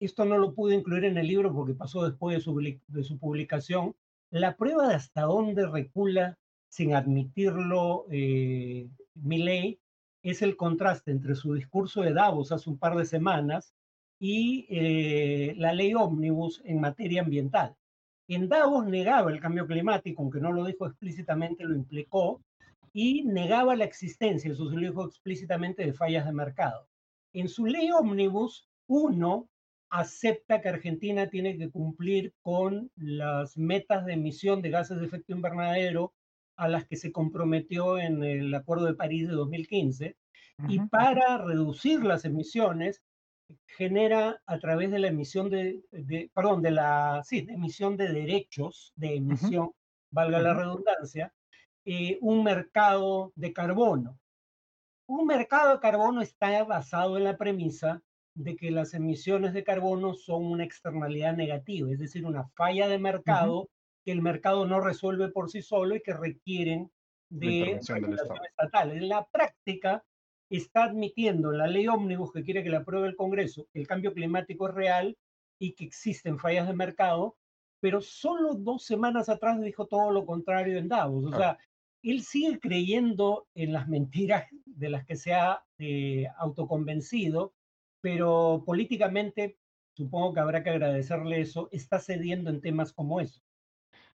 [0.00, 2.56] esto no lo pude incluir en el libro porque pasó después de su,
[2.88, 3.94] de su publicación,
[4.30, 9.80] la prueba de hasta dónde recula sin admitirlo eh, Milley
[10.22, 13.74] es el contraste entre su discurso de Davos hace un par de semanas
[14.20, 17.74] y eh, la ley ómnibus en materia ambiental.
[18.28, 22.40] En Davos negaba el cambio climático, aunque no lo dijo explícitamente, lo implicó,
[22.92, 26.86] y negaba la existencia, eso se lo dijo explícitamente, de fallas de mercado.
[27.32, 29.48] En su ley ómnibus, uno
[29.88, 35.32] acepta que Argentina tiene que cumplir con las metas de emisión de gases de efecto
[35.32, 36.12] invernadero
[36.56, 40.16] a las que se comprometió en el Acuerdo de París de 2015
[40.68, 43.02] y para reducir las emisiones
[43.66, 45.82] genera a través de la emisión de,
[46.34, 49.72] perdón, de la, sí, de emisión de derechos de emisión,
[50.10, 51.32] valga la redundancia,
[51.84, 54.18] eh, un mercado de carbono.
[55.06, 58.02] Un mercado de carbono está basado en la premisa
[58.34, 62.98] de que las emisiones de carbono son una externalidad negativa, es decir, una falla de
[62.98, 63.68] mercado
[64.04, 66.90] que el mercado no resuelve por sí solo y que requieren
[67.28, 68.92] de regulación estatal.
[68.92, 70.04] En la práctica,
[70.50, 73.86] está admitiendo en la ley ómnibus que quiere que la apruebe el Congreso que el
[73.86, 75.16] cambio climático es real
[75.58, 77.36] y que existen fallas de mercado,
[77.80, 81.24] pero solo dos semanas atrás dijo todo lo contrario en Davos.
[81.26, 81.58] O sea,
[82.02, 87.52] él sigue creyendo en las mentiras de las que se ha eh, autoconvencido,
[88.00, 89.58] pero políticamente,
[89.94, 93.40] supongo que habrá que agradecerle eso, está cediendo en temas como eso.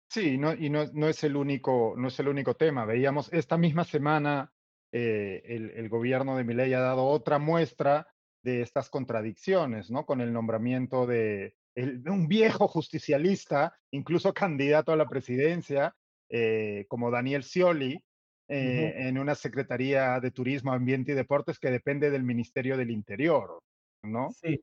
[0.09, 2.85] Sí, no, y no, no, es el único, no es el único tema.
[2.85, 4.52] Veíamos esta misma semana
[4.93, 8.07] eh, el, gobierno de Milei ha dado otra muestra
[8.43, 10.05] de estas contradicciones, ¿no?
[10.05, 15.95] Con el nombramiento de, un viejo justicialista, incluso candidato a la presidencia,
[16.29, 18.03] eh, como Daniel Scioli,
[18.49, 23.63] eh, en una Secretaría de Turismo, Ambiente y Deportes que depende del Ministerio del Interior,
[24.03, 24.29] ¿no?
[24.31, 24.63] Sí.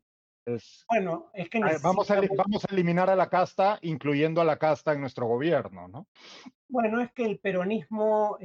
[0.89, 4.93] bueno, es que vamos, a, vamos a eliminar a la casta, incluyendo a la casta
[4.93, 6.07] en nuestro gobierno, ¿no?
[6.67, 8.37] Bueno, es que el peronismo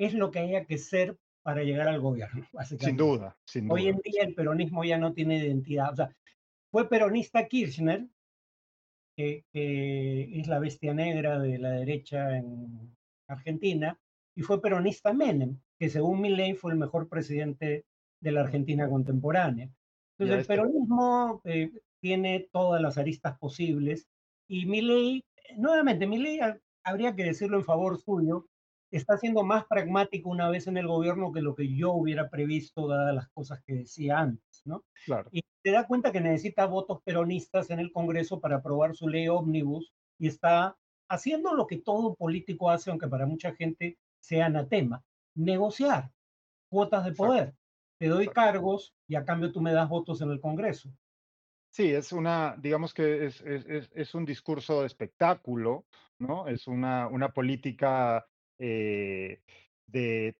[0.00, 2.46] es lo que haya que ser para llegar al gobierno,
[2.78, 3.74] Sin duda, sin duda.
[3.74, 5.92] Hoy en día el peronismo ya no tiene identidad.
[5.92, 6.16] O sea,
[6.70, 8.06] fue peronista Kirchner,
[9.16, 12.96] que, es la bestia negra de la derecha en
[13.28, 13.98] Argentina,
[14.34, 17.84] y fue peronista Menem, que según mi ley fue el mejor presidente
[18.20, 19.70] de la Argentina contemporánea.
[20.18, 24.06] Entonces el peronismo eh, tiene todas las aristas posibles
[24.48, 25.24] y mi ley,
[25.56, 26.40] nuevamente, mi ley
[26.84, 28.46] habría que decirlo en favor suyo,
[28.96, 32.88] está siendo más pragmático una vez en el gobierno que lo que yo hubiera previsto,
[32.88, 34.84] dadas las cosas que decía antes, ¿no?
[35.04, 35.28] Claro.
[35.32, 39.28] Y se da cuenta que necesita votos peronistas en el Congreso para aprobar su ley
[39.28, 40.76] ómnibus y está
[41.08, 46.10] haciendo lo que todo político hace, aunque para mucha gente sea anatema, negociar
[46.68, 47.54] cuotas de poder.
[47.98, 50.90] Te doy cargos y a cambio tú me das votos en el Congreso.
[51.68, 55.86] Sí, es una, digamos que es, es, es un discurso de espectáculo,
[56.18, 56.48] ¿no?
[56.48, 58.26] Es una, una política
[58.60, 59.40] eh,
[59.86, 60.36] de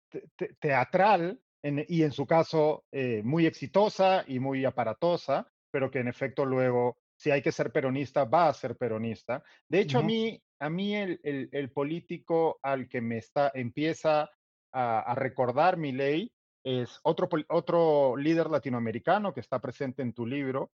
[0.61, 6.45] teatral y en su caso eh, muy exitosa y muy aparatosa, pero que en efecto
[6.45, 9.43] luego, si hay que ser peronista, va a ser peronista.
[9.69, 14.31] De hecho, a mí, a mí el, el, político al que me está, empieza
[14.73, 20.71] a, recordar mi ley es otro, otro líder latinoamericano que está presente en tu libro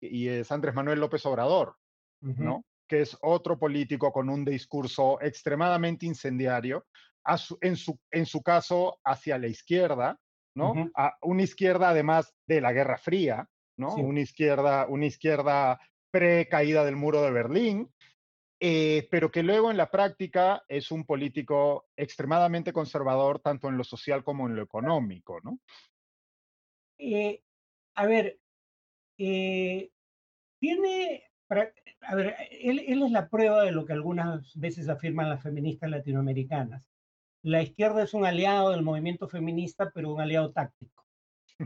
[0.00, 1.76] y es Andrés Manuel López Obrador,
[2.20, 2.64] ¿no?
[2.90, 6.86] Que es otro político con un discurso extremadamente incendiario,
[7.60, 10.18] en, su, en su caso hacia la izquierda,
[10.56, 10.90] ¿no?
[10.96, 13.48] a una izquierda además de la Guerra Fría,
[13.78, 13.94] ¿no?
[13.94, 15.78] Una izquierda, una izquierda
[16.10, 17.94] pre-caída del muro de Berlín,
[18.58, 23.84] eh, pero que luego en la práctica es un político extremadamente conservador tanto en lo
[23.84, 25.60] social como en lo económico, ¿no?
[26.98, 27.40] Eh,
[27.94, 28.40] a ver,
[29.16, 29.90] eh,
[30.58, 35.90] tiene a ver, él, es la prueba de lo que algunas veces afirman las feministas
[35.90, 36.88] latinoamericanas.
[37.42, 41.04] La izquierda es un aliado del movimiento feminista, pero un aliado táctico.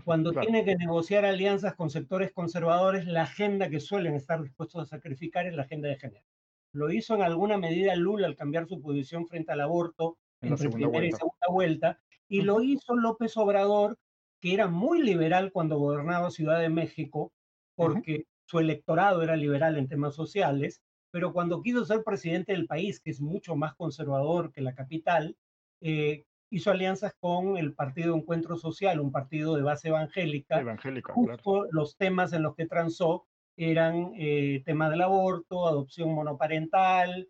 [0.05, 4.97] Cuando tiene que negociar alianzas con sectores conservadores, la agenda que suelen estar dispuestos a
[4.97, 6.25] sacrificar es la agenda de género.
[6.73, 10.71] Lo hizo en alguna medida Lula al cambiar su posición frente al aborto en entre
[10.71, 13.99] primera y segunda vuelta, y lo hizo López Obrador,
[14.41, 17.33] que era muy liberal cuando gobernaba Ciudad de México,
[17.77, 23.01] porque su electorado era liberal en temas sociales, pero cuando quiso ser presidente del país,
[23.01, 25.37] que es mucho más conservador que la capital,
[25.81, 30.61] eh, hizo alianzas con el Partido Encuentro Social, un partido de base evangélica.
[30.61, 33.27] Evangélica, justo Los temas en los que transó
[33.57, 37.29] eran eh, temas del aborto, adopción monoparental,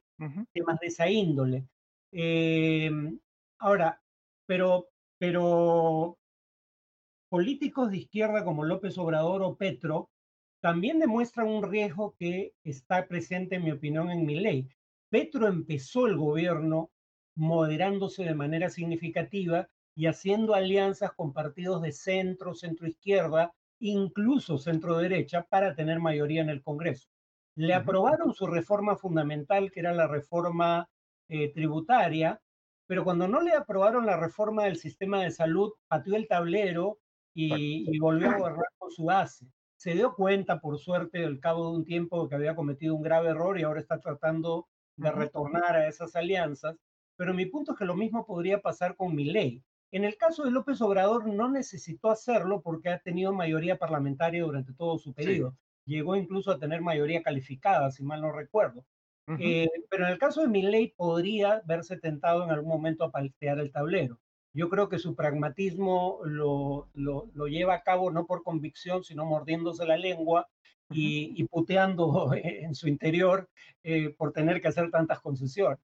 [0.52, 1.66] temas de esa índole.
[2.12, 3.18] Em,
[3.58, 4.00] ahora,
[4.46, 6.16] pero, pero
[7.28, 10.10] políticos de izquierda como López Obrador o Petro
[10.64, 14.66] también demuestran un riesgo que está presente, en mi opinión, en mi ley.
[15.10, 16.90] Petro empezó el gobierno
[17.34, 24.96] moderándose de manera significativa y haciendo alianzas con partidos de centro, centro izquierda, incluso centro
[24.96, 27.10] derecha, para tener mayoría en el Congreso.
[27.56, 30.88] Le aprobaron su reforma fundamental, que era la reforma
[31.28, 32.40] eh, tributaria,
[32.86, 37.00] pero cuando no le aprobaron la reforma del sistema de salud, pateó el tablero
[37.34, 39.46] y, volvió a gobernar con su base.
[39.84, 43.28] Se dio cuenta, por suerte, al cabo de un tiempo que había cometido un grave
[43.28, 44.66] error y ahora está tratando
[44.96, 46.78] de retornar a esas alianzas.
[47.16, 49.62] Pero mi punto es que lo mismo podría pasar con mi ley.
[49.92, 54.72] En el caso de López Obrador no necesitó hacerlo porque ha tenido mayoría parlamentaria durante
[54.72, 55.54] todo su periodo.
[55.84, 58.86] Llegó incluso a tener mayoría calificada, si mal no recuerdo.
[59.38, 63.58] Eh, pero en el caso de ley podría verse tentado en algún momento a paltear
[63.58, 64.18] el tablero.
[64.54, 69.84] Yo creo que su pragmatismo lo, lo, lleva a cabo no por convicción, sino mordiéndose
[69.84, 70.48] la lengua
[70.90, 73.50] y, puteando en su interior
[73.82, 75.80] eh, por tener que hacer tantas concesiones.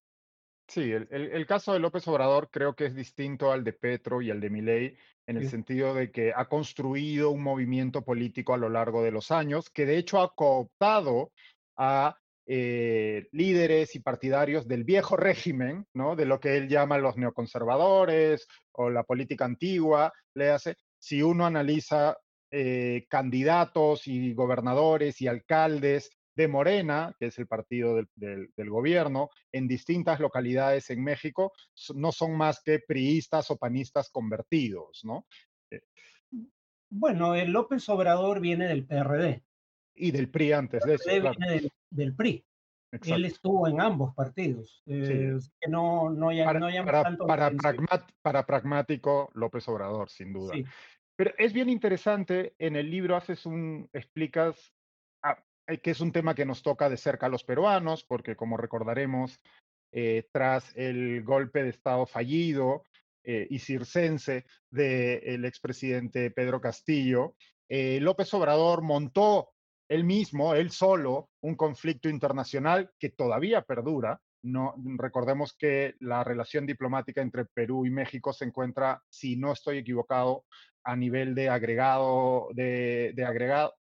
[0.69, 4.41] Sí, el, caso de López Obrador creo que es distinto al de Petro y al
[4.41, 9.03] de Milei en el sentido de que ha construido un movimiento político a lo largo
[9.03, 11.33] de los años que de hecho ha cooptado
[11.77, 16.17] a eh, líderes y partidarios del viejo régimen, ¿no?
[16.17, 20.77] De lo que él llama los neoconservadores o la política antigua, le hace.
[20.99, 22.17] Si uno analiza
[22.51, 29.69] eh, candidatos y gobernadores y alcaldes de Morena, que es el partido del, gobierno, en
[29.69, 31.53] distintas localidades en México,
[31.95, 35.27] no son más que priistas o panistas convertidos, ¿no?
[35.71, 35.83] Eh,
[36.89, 39.45] bueno, el López Obrador viene del PRD.
[39.95, 41.09] Y del PRI antes de eso.
[41.09, 42.45] Viene del, PRI.
[42.91, 44.83] Él estuvo en ambos partidos.
[44.87, 47.53] Eh, que no, no, ya, para, tanto para,
[48.23, 50.55] para, pragmático, López Obrador, sin duda.
[51.17, 54.73] Pero es bien interesante, en el libro haces un, explicas
[55.71, 58.57] eh, que es un tema que nos toca de cerca a los peruanos, porque como
[58.57, 59.41] recordaremos,
[59.93, 62.85] eh, tras el golpe de Estado fallido
[63.25, 67.37] eh, y circense del expresidente Pedro Castillo,
[67.69, 69.51] López Obrador montó
[69.91, 74.21] él mismo, él solo, un conflicto internacional que todavía perdura.
[74.43, 79.79] No, recordemos que la relación diplomática entre Perú y México se encuentra, si no estoy
[79.79, 80.45] equivocado,
[80.85, 83.75] a nivel de agregado, de, de agregado,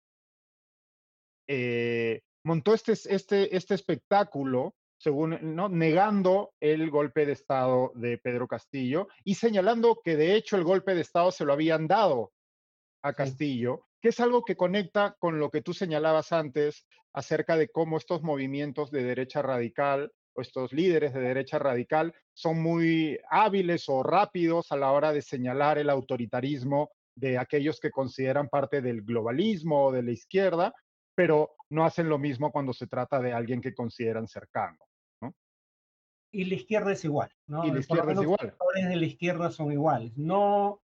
[1.47, 5.69] eh, montó este, este, este espectáculo, según, ¿no?
[5.69, 10.95] negando el golpe de Estado de Pedro Castillo y señalando que de hecho el golpe
[10.95, 12.33] de Estado se lo habían dado
[13.03, 17.69] a Castillo, que es algo que conecta con lo que tú señalabas antes acerca de
[17.69, 23.89] cómo estos movimientos de derecha radical o estos líderes de derecha radical son muy hábiles
[23.89, 29.03] o rápidos a la hora de señalar el autoritarismo de aquellos que consideran parte del
[29.03, 30.73] globalismo o de la izquierda
[31.19, 34.79] pero no hacen lo mismo cuando se trata de alguien que consideran cercano.
[35.21, 35.35] ¿no?
[36.31, 37.67] Y la izquierda es igual, ¿no?
[37.67, 38.39] Y la izquierda es igual.
[38.41, 40.17] Los sectores de la izquierda son iguales.
[40.17, 40.81] No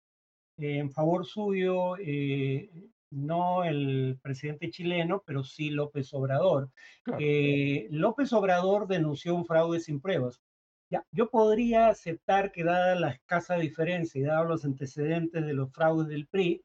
[0.56, 2.70] eh, en favor suyo, eh,
[3.10, 6.70] no el presidente chileno, pero sí López Obrador.
[7.18, 10.40] Eh, López Obrador denunció un fraude sin pruebas.
[10.90, 15.72] Ya, yo podría aceptar que dada la escasa diferencia y dado los antecedentes de los
[15.72, 16.64] fraudes del PRI,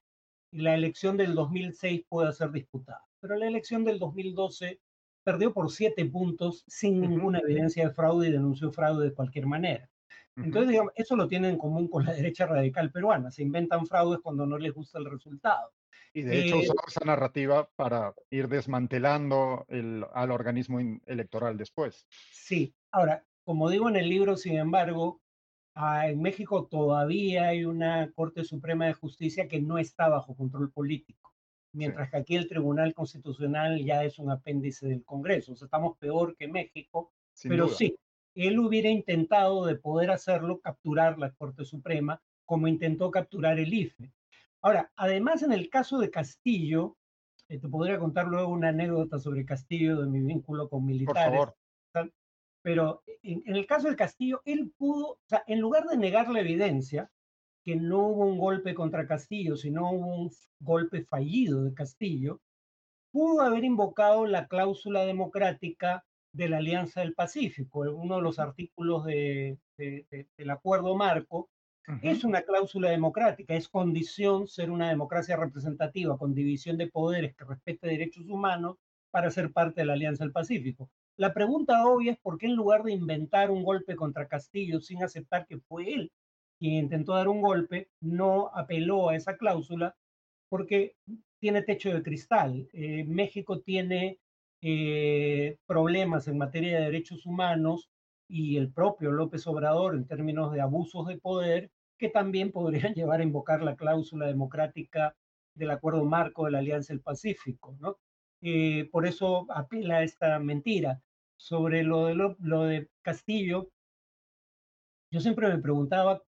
[0.52, 4.80] la elección del 2006 pueda ser disputada pero la elección del 2012
[5.24, 9.90] perdió por siete puntos sin ninguna evidencia de fraude y denunció fraude de cualquier manera.
[10.36, 13.32] Entonces, digamos, eso lo tienen en común con la derecha radical peruana.
[13.32, 15.72] Se inventan fraudes cuando no les gusta el resultado.
[16.16, 22.08] Y de hecho eh, esa narrativa para ir desmantelando el, al organismo electoral después.
[22.32, 22.74] Sí.
[22.92, 25.22] Ahora, como digo en el libro, sin embargo,
[25.76, 30.72] ah, en México todavía hay una Corte Suprema de Justicia que no está bajo control
[30.72, 31.36] político
[31.76, 35.52] mientras que aquí el Tribunal Constitucional ya es un apéndice del Congreso.
[35.52, 37.12] O sea, estamos peor que México,
[37.44, 37.98] pero sí,
[38.34, 44.12] él hubiera intentado de poder hacerlo, capturar la Corte Suprema, como intentó capturar el IFE.
[44.62, 46.98] Ahora, además en el caso de Castillo,
[47.50, 51.24] eh, te podría contar luego una anécdota sobre Castillo de mi vínculo con militares.
[51.30, 51.56] Por
[51.94, 52.14] favor.
[52.64, 56.30] Pero en, en el caso de Castillo, él pudo, o sea, en lugar de negar
[56.30, 57.12] la evidencia,
[57.64, 62.42] que no hubo un golpe contra Castillo, sino un golpe fallido de Castillo,
[63.12, 69.06] pudo haber invocado la cláusula democrática de la Alianza del Pacífico, uno de los artículos
[69.06, 71.50] del acuerdo marco,
[72.02, 77.46] es una cláusula democrática, es condición ser una democracia representativa con división de poderes que
[77.46, 78.78] respete derechos humanos
[79.12, 80.90] para ser parte de la Alianza del Pacífico.
[81.18, 85.04] La pregunta obvia es por qué en lugar de inventar un golpe contra Castillo sin
[85.04, 86.12] aceptar que fue él
[86.60, 89.96] quien intentó dar un golpe, no apeló a esa cláusula
[90.50, 90.96] porque
[91.40, 92.68] tiene techo de cristal.
[92.74, 94.20] Eh, México tiene
[94.62, 97.90] eh, problemas en materia de derechos humanos
[98.28, 103.20] y el propio López Obrador en términos de abusos de poder que también podrían llevar
[103.20, 105.16] a invocar la cláusula democrática
[105.54, 107.98] del acuerdo marco de la Alianza del Pacífico, ¿no?
[108.42, 111.02] Eh, por eso apela a esta mentira.
[111.38, 113.70] Sobre lo de, lo, de Castillo,
[115.12, 116.22] yo siempre me preguntaba,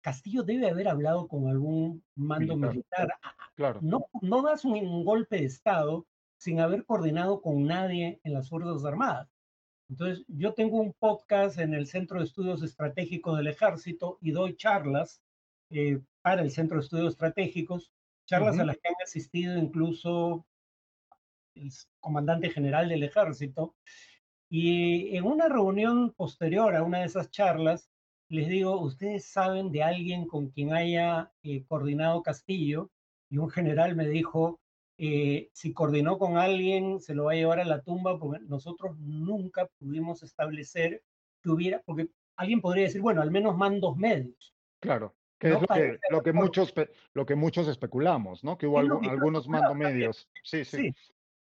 [0.00, 3.12] Castillo debe haber hablado con algún mando militar.
[3.56, 3.80] Claro.
[3.82, 6.06] No, no das un, golpe de Estado
[6.38, 9.28] sin haber coordinado con nadie en las Fuerzas Armadas.
[9.88, 14.56] Entonces, yo tengo un podcast en el Centro de Estudios Estratégicos del Ejército y doy
[14.56, 15.22] charlas
[15.70, 17.92] eh, para el Centro de Estudios Estratégicos,
[18.26, 20.44] charlas a las que han asistido incluso
[21.54, 21.70] el
[22.00, 23.76] comandante general del ejército.
[24.48, 27.88] Y en una reunión posterior a una de esas charlas,
[28.28, 32.90] les digo, ¿ustedes saben de alguien con quien haya eh, coordinado Castillo?
[33.30, 34.60] Y un general me dijo,
[34.98, 38.98] eh, si coordinó con alguien, se lo va a llevar a la tumba, porque nosotros
[38.98, 41.02] nunca pudimos establecer
[41.42, 44.54] que hubiera, porque alguien podría decir, bueno, al menos mandos medios.
[44.80, 45.58] Claro, que es
[46.10, 46.72] lo que, muchos,
[47.12, 48.56] lo que muchos especulamos, ¿no?
[48.56, 50.28] Que hubo algunos mandos medios.
[50.42, 50.64] sí.
[50.64, 50.92] sí.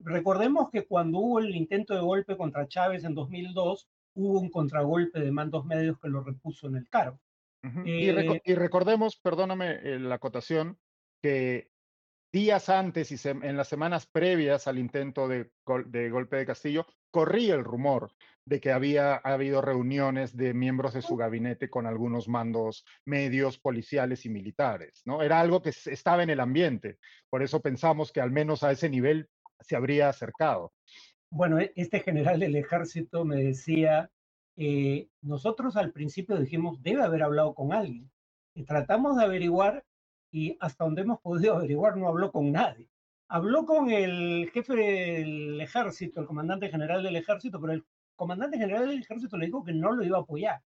[0.01, 5.21] Recordemos que cuando hubo el intento de golpe contra Chávez en 2002, hubo un contragolpe
[5.21, 7.19] de mandos medios que lo repuso en el cargo.
[7.85, 10.79] y, eh, recordemos, perdóname eh, la acotación,
[11.21, 11.71] que
[12.33, 15.51] días antes y en las semanas previas al intento de,
[15.87, 18.13] de, golpe de Castillo, corría el rumor
[18.45, 24.25] de que había habido reuniones de miembros de su gabinete con algunos mandos medios, policiales
[24.25, 25.23] y militares, ¿no?
[25.23, 26.99] Era algo que estaba en el ambiente.
[27.29, 29.29] Por eso pensamos que al menos a ese nivel
[29.61, 30.73] se habría acercado.
[31.31, 34.11] Bueno, e, este general del ejército me decía,
[34.57, 38.11] eh, nosotros al principio dijimos, debe haber hablado con alguien.
[38.55, 39.85] Y tratamos de averiguar
[40.31, 42.89] y hasta donde hemos podido averiguar no habló con nadie.
[43.29, 47.85] Habló con el jefe del ejército, el comandante general del ejército, pero el
[48.17, 50.63] comandante general del ejército le dijo que no lo iba a apoyar.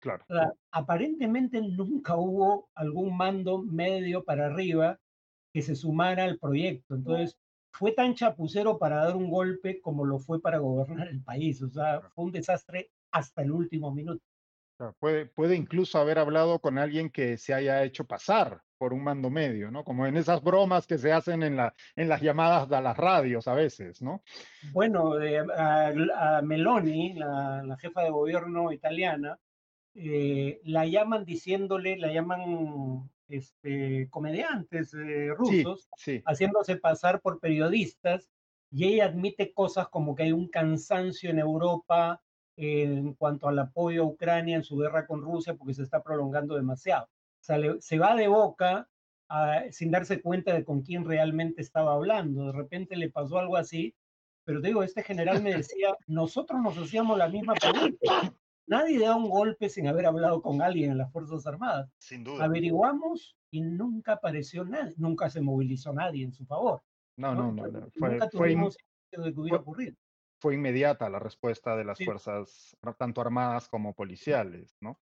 [0.00, 0.22] Claro.
[0.70, 5.00] aparentemente nunca hubo algún mando medio para arriba
[5.50, 6.94] que se sumara al proyecto.
[6.94, 7.38] Entonces,
[7.72, 11.62] fue tan chapucero para dar un golpe como lo fue para gobernar el país.
[11.62, 14.22] O sea, fue un desastre hasta el último minuto.
[14.98, 19.30] Puede, puede incluso haber hablado con alguien que se haya hecho pasar por un mando
[19.30, 19.84] medio, ¿no?
[19.84, 23.46] Como en esas bromas que se hacen en, la, en las llamadas de las radios
[23.46, 24.22] a veces, ¿no?
[24.72, 29.38] Bueno, eh, a, Meloni, la, jefa de gobierno italiana,
[29.94, 35.88] eh, la llaman diciéndole, la llaman este, comediantes eh, rusos
[36.26, 38.28] haciéndose pasar por periodistas
[38.70, 42.20] y ella admite cosas como que hay un cansancio en Europa
[42.56, 46.54] en cuanto al apoyo a Ucrania en su guerra con Rusia porque se está prolongando
[46.54, 47.08] demasiado.
[47.40, 48.88] se va de boca
[49.70, 52.46] sin darse cuenta de con quién realmente estaba hablando.
[52.46, 53.94] De repente le pasó algo así,
[54.44, 58.34] pero digo, este general me decía, nosotros nos hacíamos la misma pregunta.
[58.66, 61.90] Nadie da un golpe sin haber hablado con alguien en las Fuerzas Armadas.
[61.98, 62.44] Sin duda.
[62.44, 66.82] Averiguamos y nunca apareció nadie, nunca se movilizó nadie en su favor.
[67.16, 67.88] No, no, no.
[67.98, 68.76] Fue, nunca tuvimos
[69.12, 69.94] de que hubiera ocurrido.
[70.44, 75.00] Fue inmediata la respuesta de las fuerzas, tanto armadas como policiales, ¿no?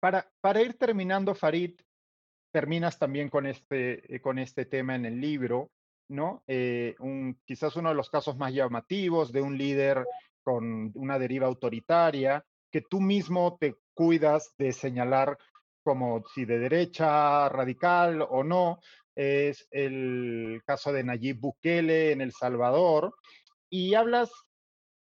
[0.00, 1.78] Para, para ir terminando, Farid,
[2.50, 5.72] terminas también con este, eh, con este tema en el libro,
[6.08, 6.42] ¿no?
[6.46, 10.06] Eh, un, quizás uno de los casos más llamativos de un líder
[10.42, 12.42] con una deriva autoritaria,
[12.72, 15.36] que tú mismo te cuidas de señalar
[15.82, 18.80] como si de derecha radical o no,
[19.14, 23.14] es el caso de Nayib Bukele en El Salvador,
[23.70, 24.30] y hablas,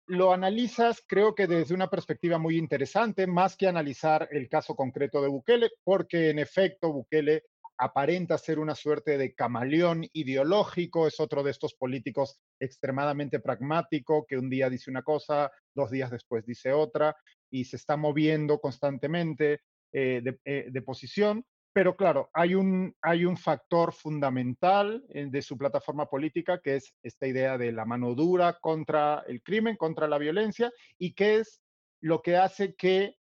[0.07, 5.21] lo analizas creo que desde una perspectiva muy interesante, más que analizar el caso concreto
[5.21, 7.43] de Bukele, porque en efecto Bukele
[7.77, 14.37] aparenta ser una suerte de camaleón ideológico, es otro de estos políticos extremadamente pragmático que
[14.37, 17.15] un día dice una cosa, dos días después dice otra,
[17.49, 19.61] y se está moviendo constantemente
[19.93, 21.43] eh, eh, de, posición.
[21.73, 26.93] Pero claro, hay un, hay un factor fundamental eh, de su plataforma política que es
[27.01, 31.61] esta idea de la mano dura contra el crimen, contra la violencia, y que es
[32.01, 33.15] lo que hace que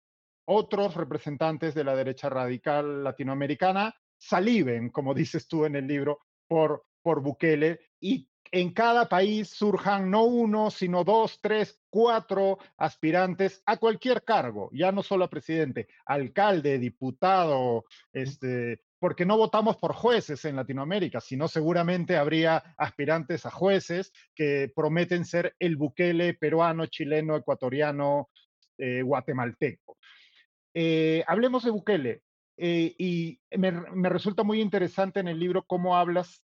[0.45, 6.85] otros representantes de la derecha radical latinoamericana saliven, como dices tú en el libro, por,
[7.01, 13.77] por Bukele y en cada país surjan no uno, sino dos, tres, cuatro aspirantes a
[13.77, 20.43] cualquier cargo, ya no solo a presidente, alcalde, diputado, este, porque no votamos por jueces
[20.45, 27.35] en Latinoamérica, sino seguramente habría aspirantes a jueces que prometen ser el Bukele peruano, chileno,
[27.35, 28.29] ecuatoriano,
[28.77, 29.97] eh, guatemalteco.
[30.73, 32.21] Eh, hablemos de Bukele.
[32.59, 36.43] Eh, y me, me, resulta muy interesante en el libro cómo hablas,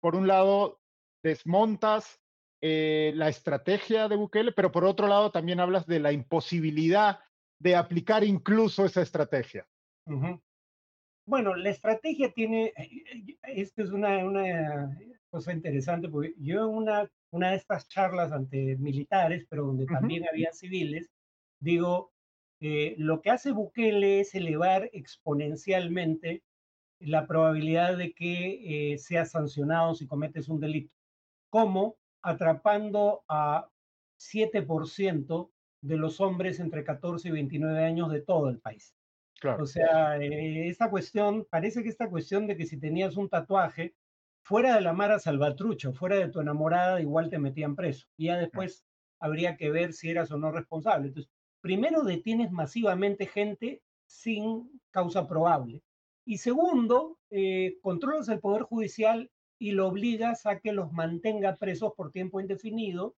[0.00, 0.77] por un lado,
[1.22, 2.20] desmontas
[2.60, 7.20] la estrategia de Bukele, pero por otro lado también hablas de la imposibilidad
[7.60, 9.66] de aplicar incluso esa estrategia.
[11.26, 12.72] Bueno, la estrategia tiene,
[13.42, 14.98] esto es una, una
[15.30, 20.26] cosa interesante, porque yo en una, una de estas charlas ante militares, pero donde también
[20.26, 21.10] había civiles,
[21.60, 22.12] digo,
[22.60, 26.42] eh, lo que hace Bukele es elevar exponencialmente
[26.98, 30.92] la probabilidad de que eh, seas sancionado si cometes un delito,
[31.50, 33.68] como atrapando a
[34.18, 38.94] 7% de los hombres entre 14 y 29 años de todo el país.
[39.60, 43.94] O sea, eh, esta cuestión, parece que esta cuestión de que si tenías un tatuaje,
[44.42, 48.06] fuera de la Mara Salvatrucho, fuera de tu enamorada, igual te metían preso.
[48.16, 48.84] Y ya después
[49.20, 51.08] habría que ver si eras o no responsable.
[51.08, 51.30] Entonces,
[51.60, 55.82] primero detienes masivamente gente sin causa probable.
[56.24, 61.92] Y segundo, eh, controlas el Poder Judicial y lo obligas a que los mantenga presos
[61.96, 63.16] por tiempo indefinido,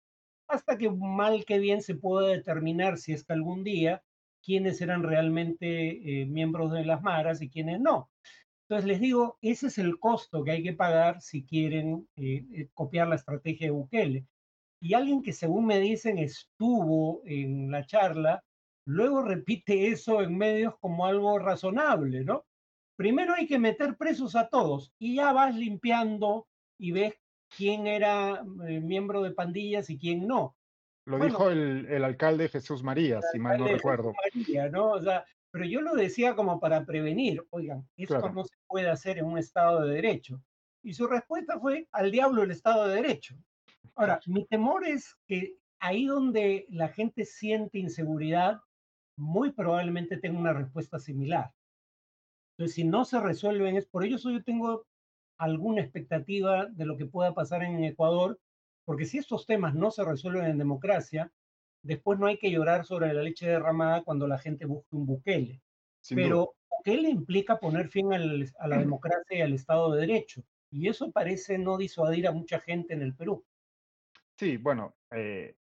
[0.48, 4.04] hasta que mal que bien se pueda determinar si es que algún día
[4.42, 8.10] quiénes eran realmente eh, miembros de las maras y quiénes no.
[8.64, 12.70] Entonces les digo, ese es el costo que hay que pagar si quieren eh, eh,
[12.74, 14.26] copiar la estrategia de Bukele.
[14.80, 18.44] Y alguien que según me dicen estuvo en la charla,
[18.86, 22.46] luego repite eso en medios como algo razonable, ¿no?
[23.00, 27.14] Primero hay que meter presos a todos y ya vas limpiando y ves
[27.56, 30.58] quién era miembro de pandillas y quién no.
[31.06, 34.12] Lo dijo el, el, alcalde Jesús María, si mal no recuerdo.
[34.36, 34.90] María, ¿no?
[34.92, 39.18] O sea, pero yo lo decía como para prevenir, oigan, esto no se puede hacer
[39.18, 40.44] en un Estado de Derecho.
[40.84, 43.34] Y su respuesta fue, al diablo el Estado de Derecho.
[43.96, 48.60] Ahora, mi temor es que ahí donde la gente siente inseguridad,
[49.16, 51.54] muy probablemente tenga una respuesta similar.
[52.60, 54.86] Entonces, si no se resuelven, es por ello yo tengo
[55.38, 58.38] alguna expectativa de lo que pueda pasar en Ecuador,
[58.84, 61.32] porque si estos temas no se resuelven en democracia,
[61.84, 65.62] después no hay que llorar sobre la leche derramada cuando la gente busque un Bukele.
[66.14, 70.44] Pero Bukele implica poner fin a la democracia y al Estado de Derecho.
[70.70, 73.46] Y eso parece no disuadir a mucha gente en el Perú.
[74.38, 75.56] Sí, bueno, eh,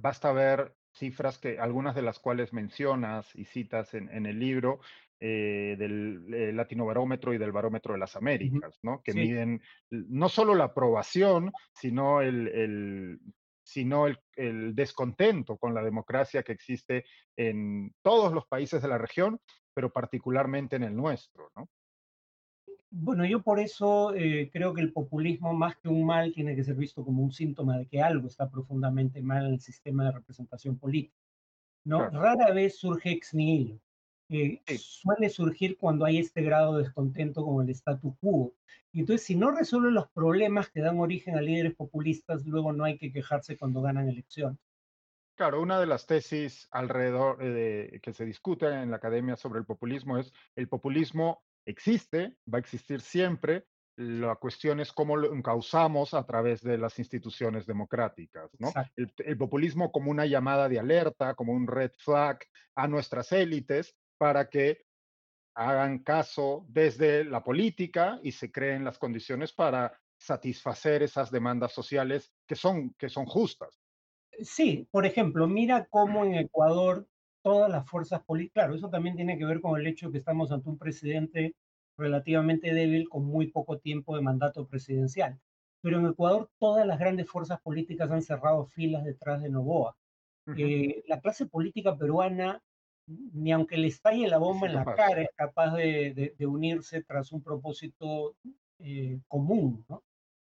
[0.00, 4.80] basta ver cifras que algunas de las cuales mencionas y citas en el libro,
[5.24, 9.00] eh, del eh, Latino Barómetro y del Barómetro de las Américas, ¿no?
[9.04, 13.20] Que miden no solo la aprobación, sino el,
[13.62, 17.04] sino el, descontento con la democracia que existe
[17.36, 19.38] en todos los países de la región,
[19.72, 21.68] pero particularmente en el nuestro, ¿no?
[22.90, 26.64] Bueno, yo por eso eh, creo que el populismo, más que un mal, tiene que
[26.64, 30.10] ser visto como un síntoma de que algo está profundamente mal en el sistema de
[30.10, 31.16] representación política.
[31.84, 32.10] ¿no?
[32.10, 33.80] Rara vez surge ex nihilo
[34.78, 38.54] suele surgir cuando hay este grado de descontento con el statu quo.
[38.92, 42.84] Y entonces, si no resuelve los problemas que dan origen a líderes populistas, luego no
[42.84, 44.58] hay que quejarse cuando ganan elecciones.
[45.34, 49.60] Claro, una de las tesis alrededor eh, de, que se discute en la academia sobre
[49.60, 53.66] el populismo es el populismo existe, va a existir siempre,
[53.96, 58.72] la cuestión es cómo lo encauzamos a través de las instituciones democráticas, ¿no?
[58.96, 62.38] el, populismo como una llamada de alerta, como un red flag
[62.74, 64.84] a nuestras élites para que
[65.56, 72.32] hagan caso desde la política y se creen las condiciones para satisfacer esas demandas sociales
[72.46, 73.80] que son, que son justas.
[74.40, 77.08] Sí, por ejemplo, mira cómo en Ecuador
[77.42, 80.18] todas las fuerzas políticas, claro, eso también tiene que ver con el hecho de que
[80.18, 81.56] estamos ante un presidente
[81.98, 85.36] relativamente débil con muy poco tiempo de mandato presidencial.
[85.80, 89.96] Pero en Ecuador todas las grandes fuerzas políticas han cerrado filas detrás de Novoa.
[90.56, 92.62] Eh, la clase política peruana
[93.06, 97.42] ni aunque le estalle la bomba en la cara, es capaz de, unirse tras un
[97.42, 98.36] propósito
[98.78, 100.02] eh, común, ¿no?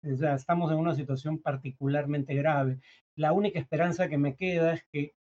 [0.04, 2.80] O sea, estamos en una situación particularmente grave.
[3.16, 5.14] La única esperanza que me queda es que,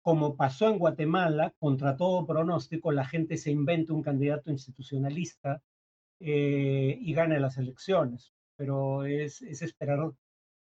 [0.00, 5.60] como pasó en Guatemala, contra todo pronóstico, la gente se invente un candidato institucionalista
[6.20, 8.32] eh, y gane las elecciones.
[8.56, 10.12] Pero es, esperar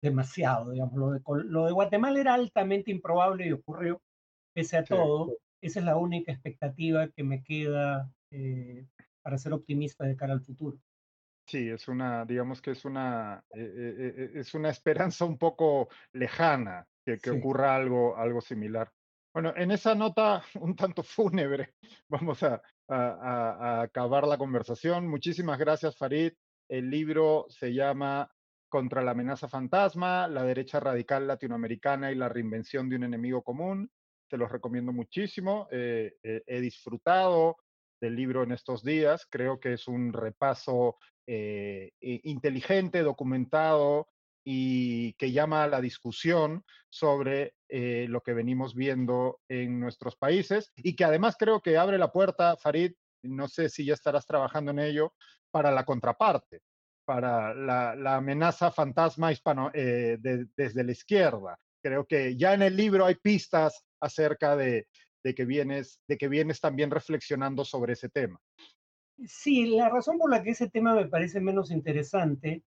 [0.01, 0.95] demasiado, digamos.
[0.95, 4.01] Lo de, lo de Guatemala era altamente improbable y ocurrió
[4.53, 8.87] pese a todo esa es la única expectativa que me queda eh,
[9.21, 10.79] para ser optimista de cara al futuro.
[11.47, 15.89] Sí, es una, digamos que es una, e e e es una esperanza un poco
[16.13, 17.35] lejana que que Sí.
[17.37, 18.89] ocurra algo algo similar.
[19.33, 21.75] Bueno, en esa nota un tanto fúnebre,
[22.09, 22.97] vamos a a
[23.31, 25.07] a a acabar la conversación.
[25.07, 26.33] Muchísimas gracias, Farid.
[26.69, 28.31] El libro se llama
[28.69, 33.91] Contra la amenaza fantasma, la derecha radical latinoamericana y la reinvención de un enemigo común.
[34.29, 35.67] Te los recomiendo muchísimo.
[35.71, 37.57] Eh, eh, he disfrutado
[38.01, 39.27] del libro en estos días.
[39.29, 40.97] Creo que es un repaso
[41.27, 44.09] eh, inteligente, documentado
[44.45, 50.71] y que llama a la discusión sobre eh, lo que venimos viendo en nuestros países
[50.75, 52.93] y que además creo que abre la puerta, Farid,
[53.23, 55.13] no sé si ya estarás trabajando en ello,
[55.49, 56.61] para la contraparte,
[57.05, 61.57] para la, la amenaza fantasma hispano eh, de, desde la izquierda.
[61.81, 64.87] Creo que ya en el libro hay pistas acerca de,
[65.23, 68.39] de que vienes, de que vienes también reflexionando sobre ese tema.
[69.25, 72.63] Sí, la razón por la que ese tema me parece menos interesante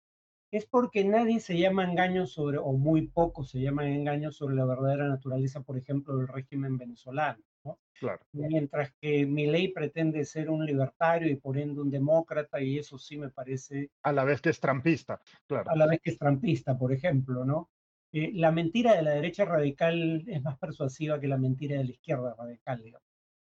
[0.50, 4.64] es porque nadie se llama engaños sobre, o muy pocos se llaman engaños sobre la
[4.64, 7.42] verdadera naturaleza, por ejemplo, del régimen venezolano.
[7.64, 7.78] ¿no?
[7.98, 8.20] Claro.
[8.32, 12.96] Mientras que mi ley pretende ser un libertario y por ende un demócrata, y eso
[12.96, 13.90] sí me parece.
[14.02, 15.70] A la vez que es trampista, claro.
[15.70, 17.70] A la vez que es trampista, por ejemplo, ¿no?
[18.16, 21.90] Eh, la mentira de la derecha radical es más persuasiva que la mentira de la
[21.90, 23.06] izquierda radical, digamos.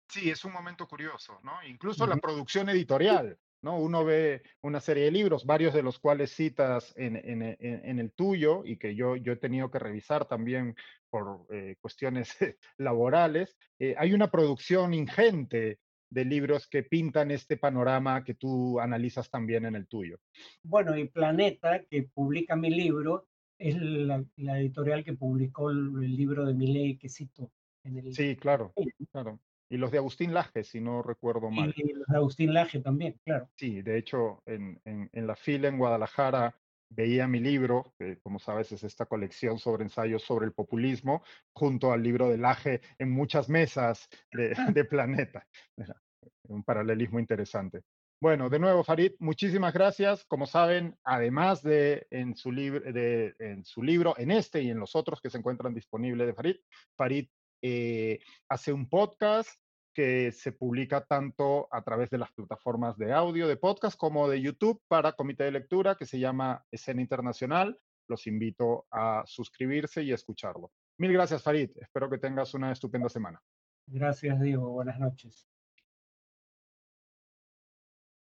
[0.08, 1.52] Sí, es un momento curioso, ¿no?
[1.68, 2.10] Incluso uh -huh.
[2.10, 3.78] la producción editorial, ¿no?
[3.78, 7.98] Uno ve una serie de libros, varios de los cuales citas en, en, en, en
[8.00, 10.74] el tuyo y que yo, yo he tenido que revisar también
[11.10, 12.28] por eh, cuestiones
[12.76, 13.56] laborales.
[13.78, 15.78] Eh, hay una producción ingente
[16.10, 20.18] de libros que pintan este panorama que tú analizas también en el tuyo.
[20.64, 23.28] Bueno, y Planeta, que publica mi libro,
[23.58, 27.52] es la, la editorial que publicó el, el libro de mi ley que cito.
[27.84, 28.14] En el...
[28.14, 28.72] Sí, claro,
[29.12, 29.40] claro.
[29.68, 31.74] Y los de Agustín Laje, si no recuerdo mal.
[31.76, 33.50] Y los de Agustín Laje también, claro.
[33.56, 36.54] Sí, de hecho, en, en, en la fila en Guadalajara
[36.88, 41.92] veía mi libro, que como sabes es esta colección sobre ensayos sobre el populismo, junto
[41.92, 45.46] al libro de Laje en muchas mesas de, de Planeta.
[46.48, 47.82] Un paralelismo interesante.
[48.18, 50.24] Bueno, de nuevo, Farid, muchísimas gracias.
[50.24, 52.82] Como saben, además de en su, libro,
[54.18, 56.56] en este y en los otros que se encuentran disponibles de Farid,
[56.96, 57.28] Farid
[57.60, 59.50] eh, hace un podcast
[59.94, 64.40] que se publica tanto a través de las plataformas de audio de podcast como de
[64.40, 67.78] YouTube para comité de lectura que se llama Escena Internacional.
[68.08, 70.70] Los invito a suscribirse y a escucharlo.
[70.98, 71.70] Mil gracias, Farid.
[71.76, 73.42] Espero que tengas una estupenda semana.
[73.86, 74.70] Gracias, Diego.
[74.70, 75.46] Buenas noches.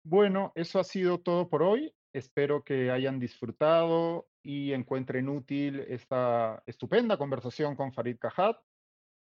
[0.05, 1.94] Bueno, eso ha sido todo por hoy.
[2.12, 8.57] Espero que hayan disfrutado y encuentren útil esta estupenda conversación con Farid Cajat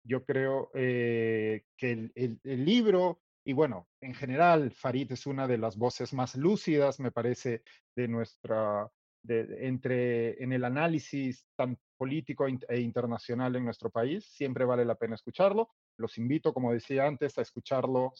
[0.03, 5.47] yo creo eh, que el, el, el, libro, y bueno, en general, Farid es una
[5.47, 7.63] de las voces más lúcidas, me parece,
[7.95, 8.89] de nuestra,
[9.23, 14.25] de, entre, en el análisis tan político e internacional en nuestro país.
[14.25, 15.69] Siempre vale la pena escucharlo.
[15.97, 18.13] Los invito, como decía antes, a escucharlo,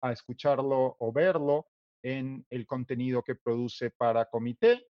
[0.00, 1.66] a escucharlo o verlo
[2.06, 4.86] en el contenido que produce para Comité.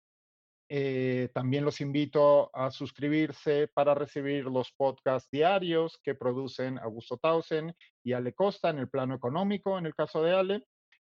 [0.68, 7.74] Eh, también los invito a suscribirse para recibir los podcasts diarios que producen Augusto Tausen
[8.04, 10.68] y Ale Costa en el plano económico, en el caso de Ale.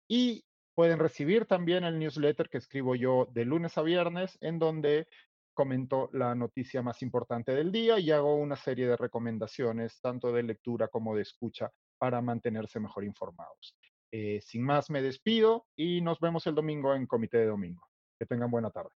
[0.07, 0.45] Y
[0.75, 5.07] pueden recibir también el newsletter que escribo yo de lunes a viernes, en donde
[5.55, 10.43] comento la noticia más importante del día y hago una serie de recomendaciones, tanto de
[10.43, 13.75] lectura como de escucha, para mantenerse mejor informados.
[14.17, 17.85] Eh, sin más, me despido y nos vemos el domingo en Comité de Domingo.
[18.17, 18.91] Que tengan buena tarde.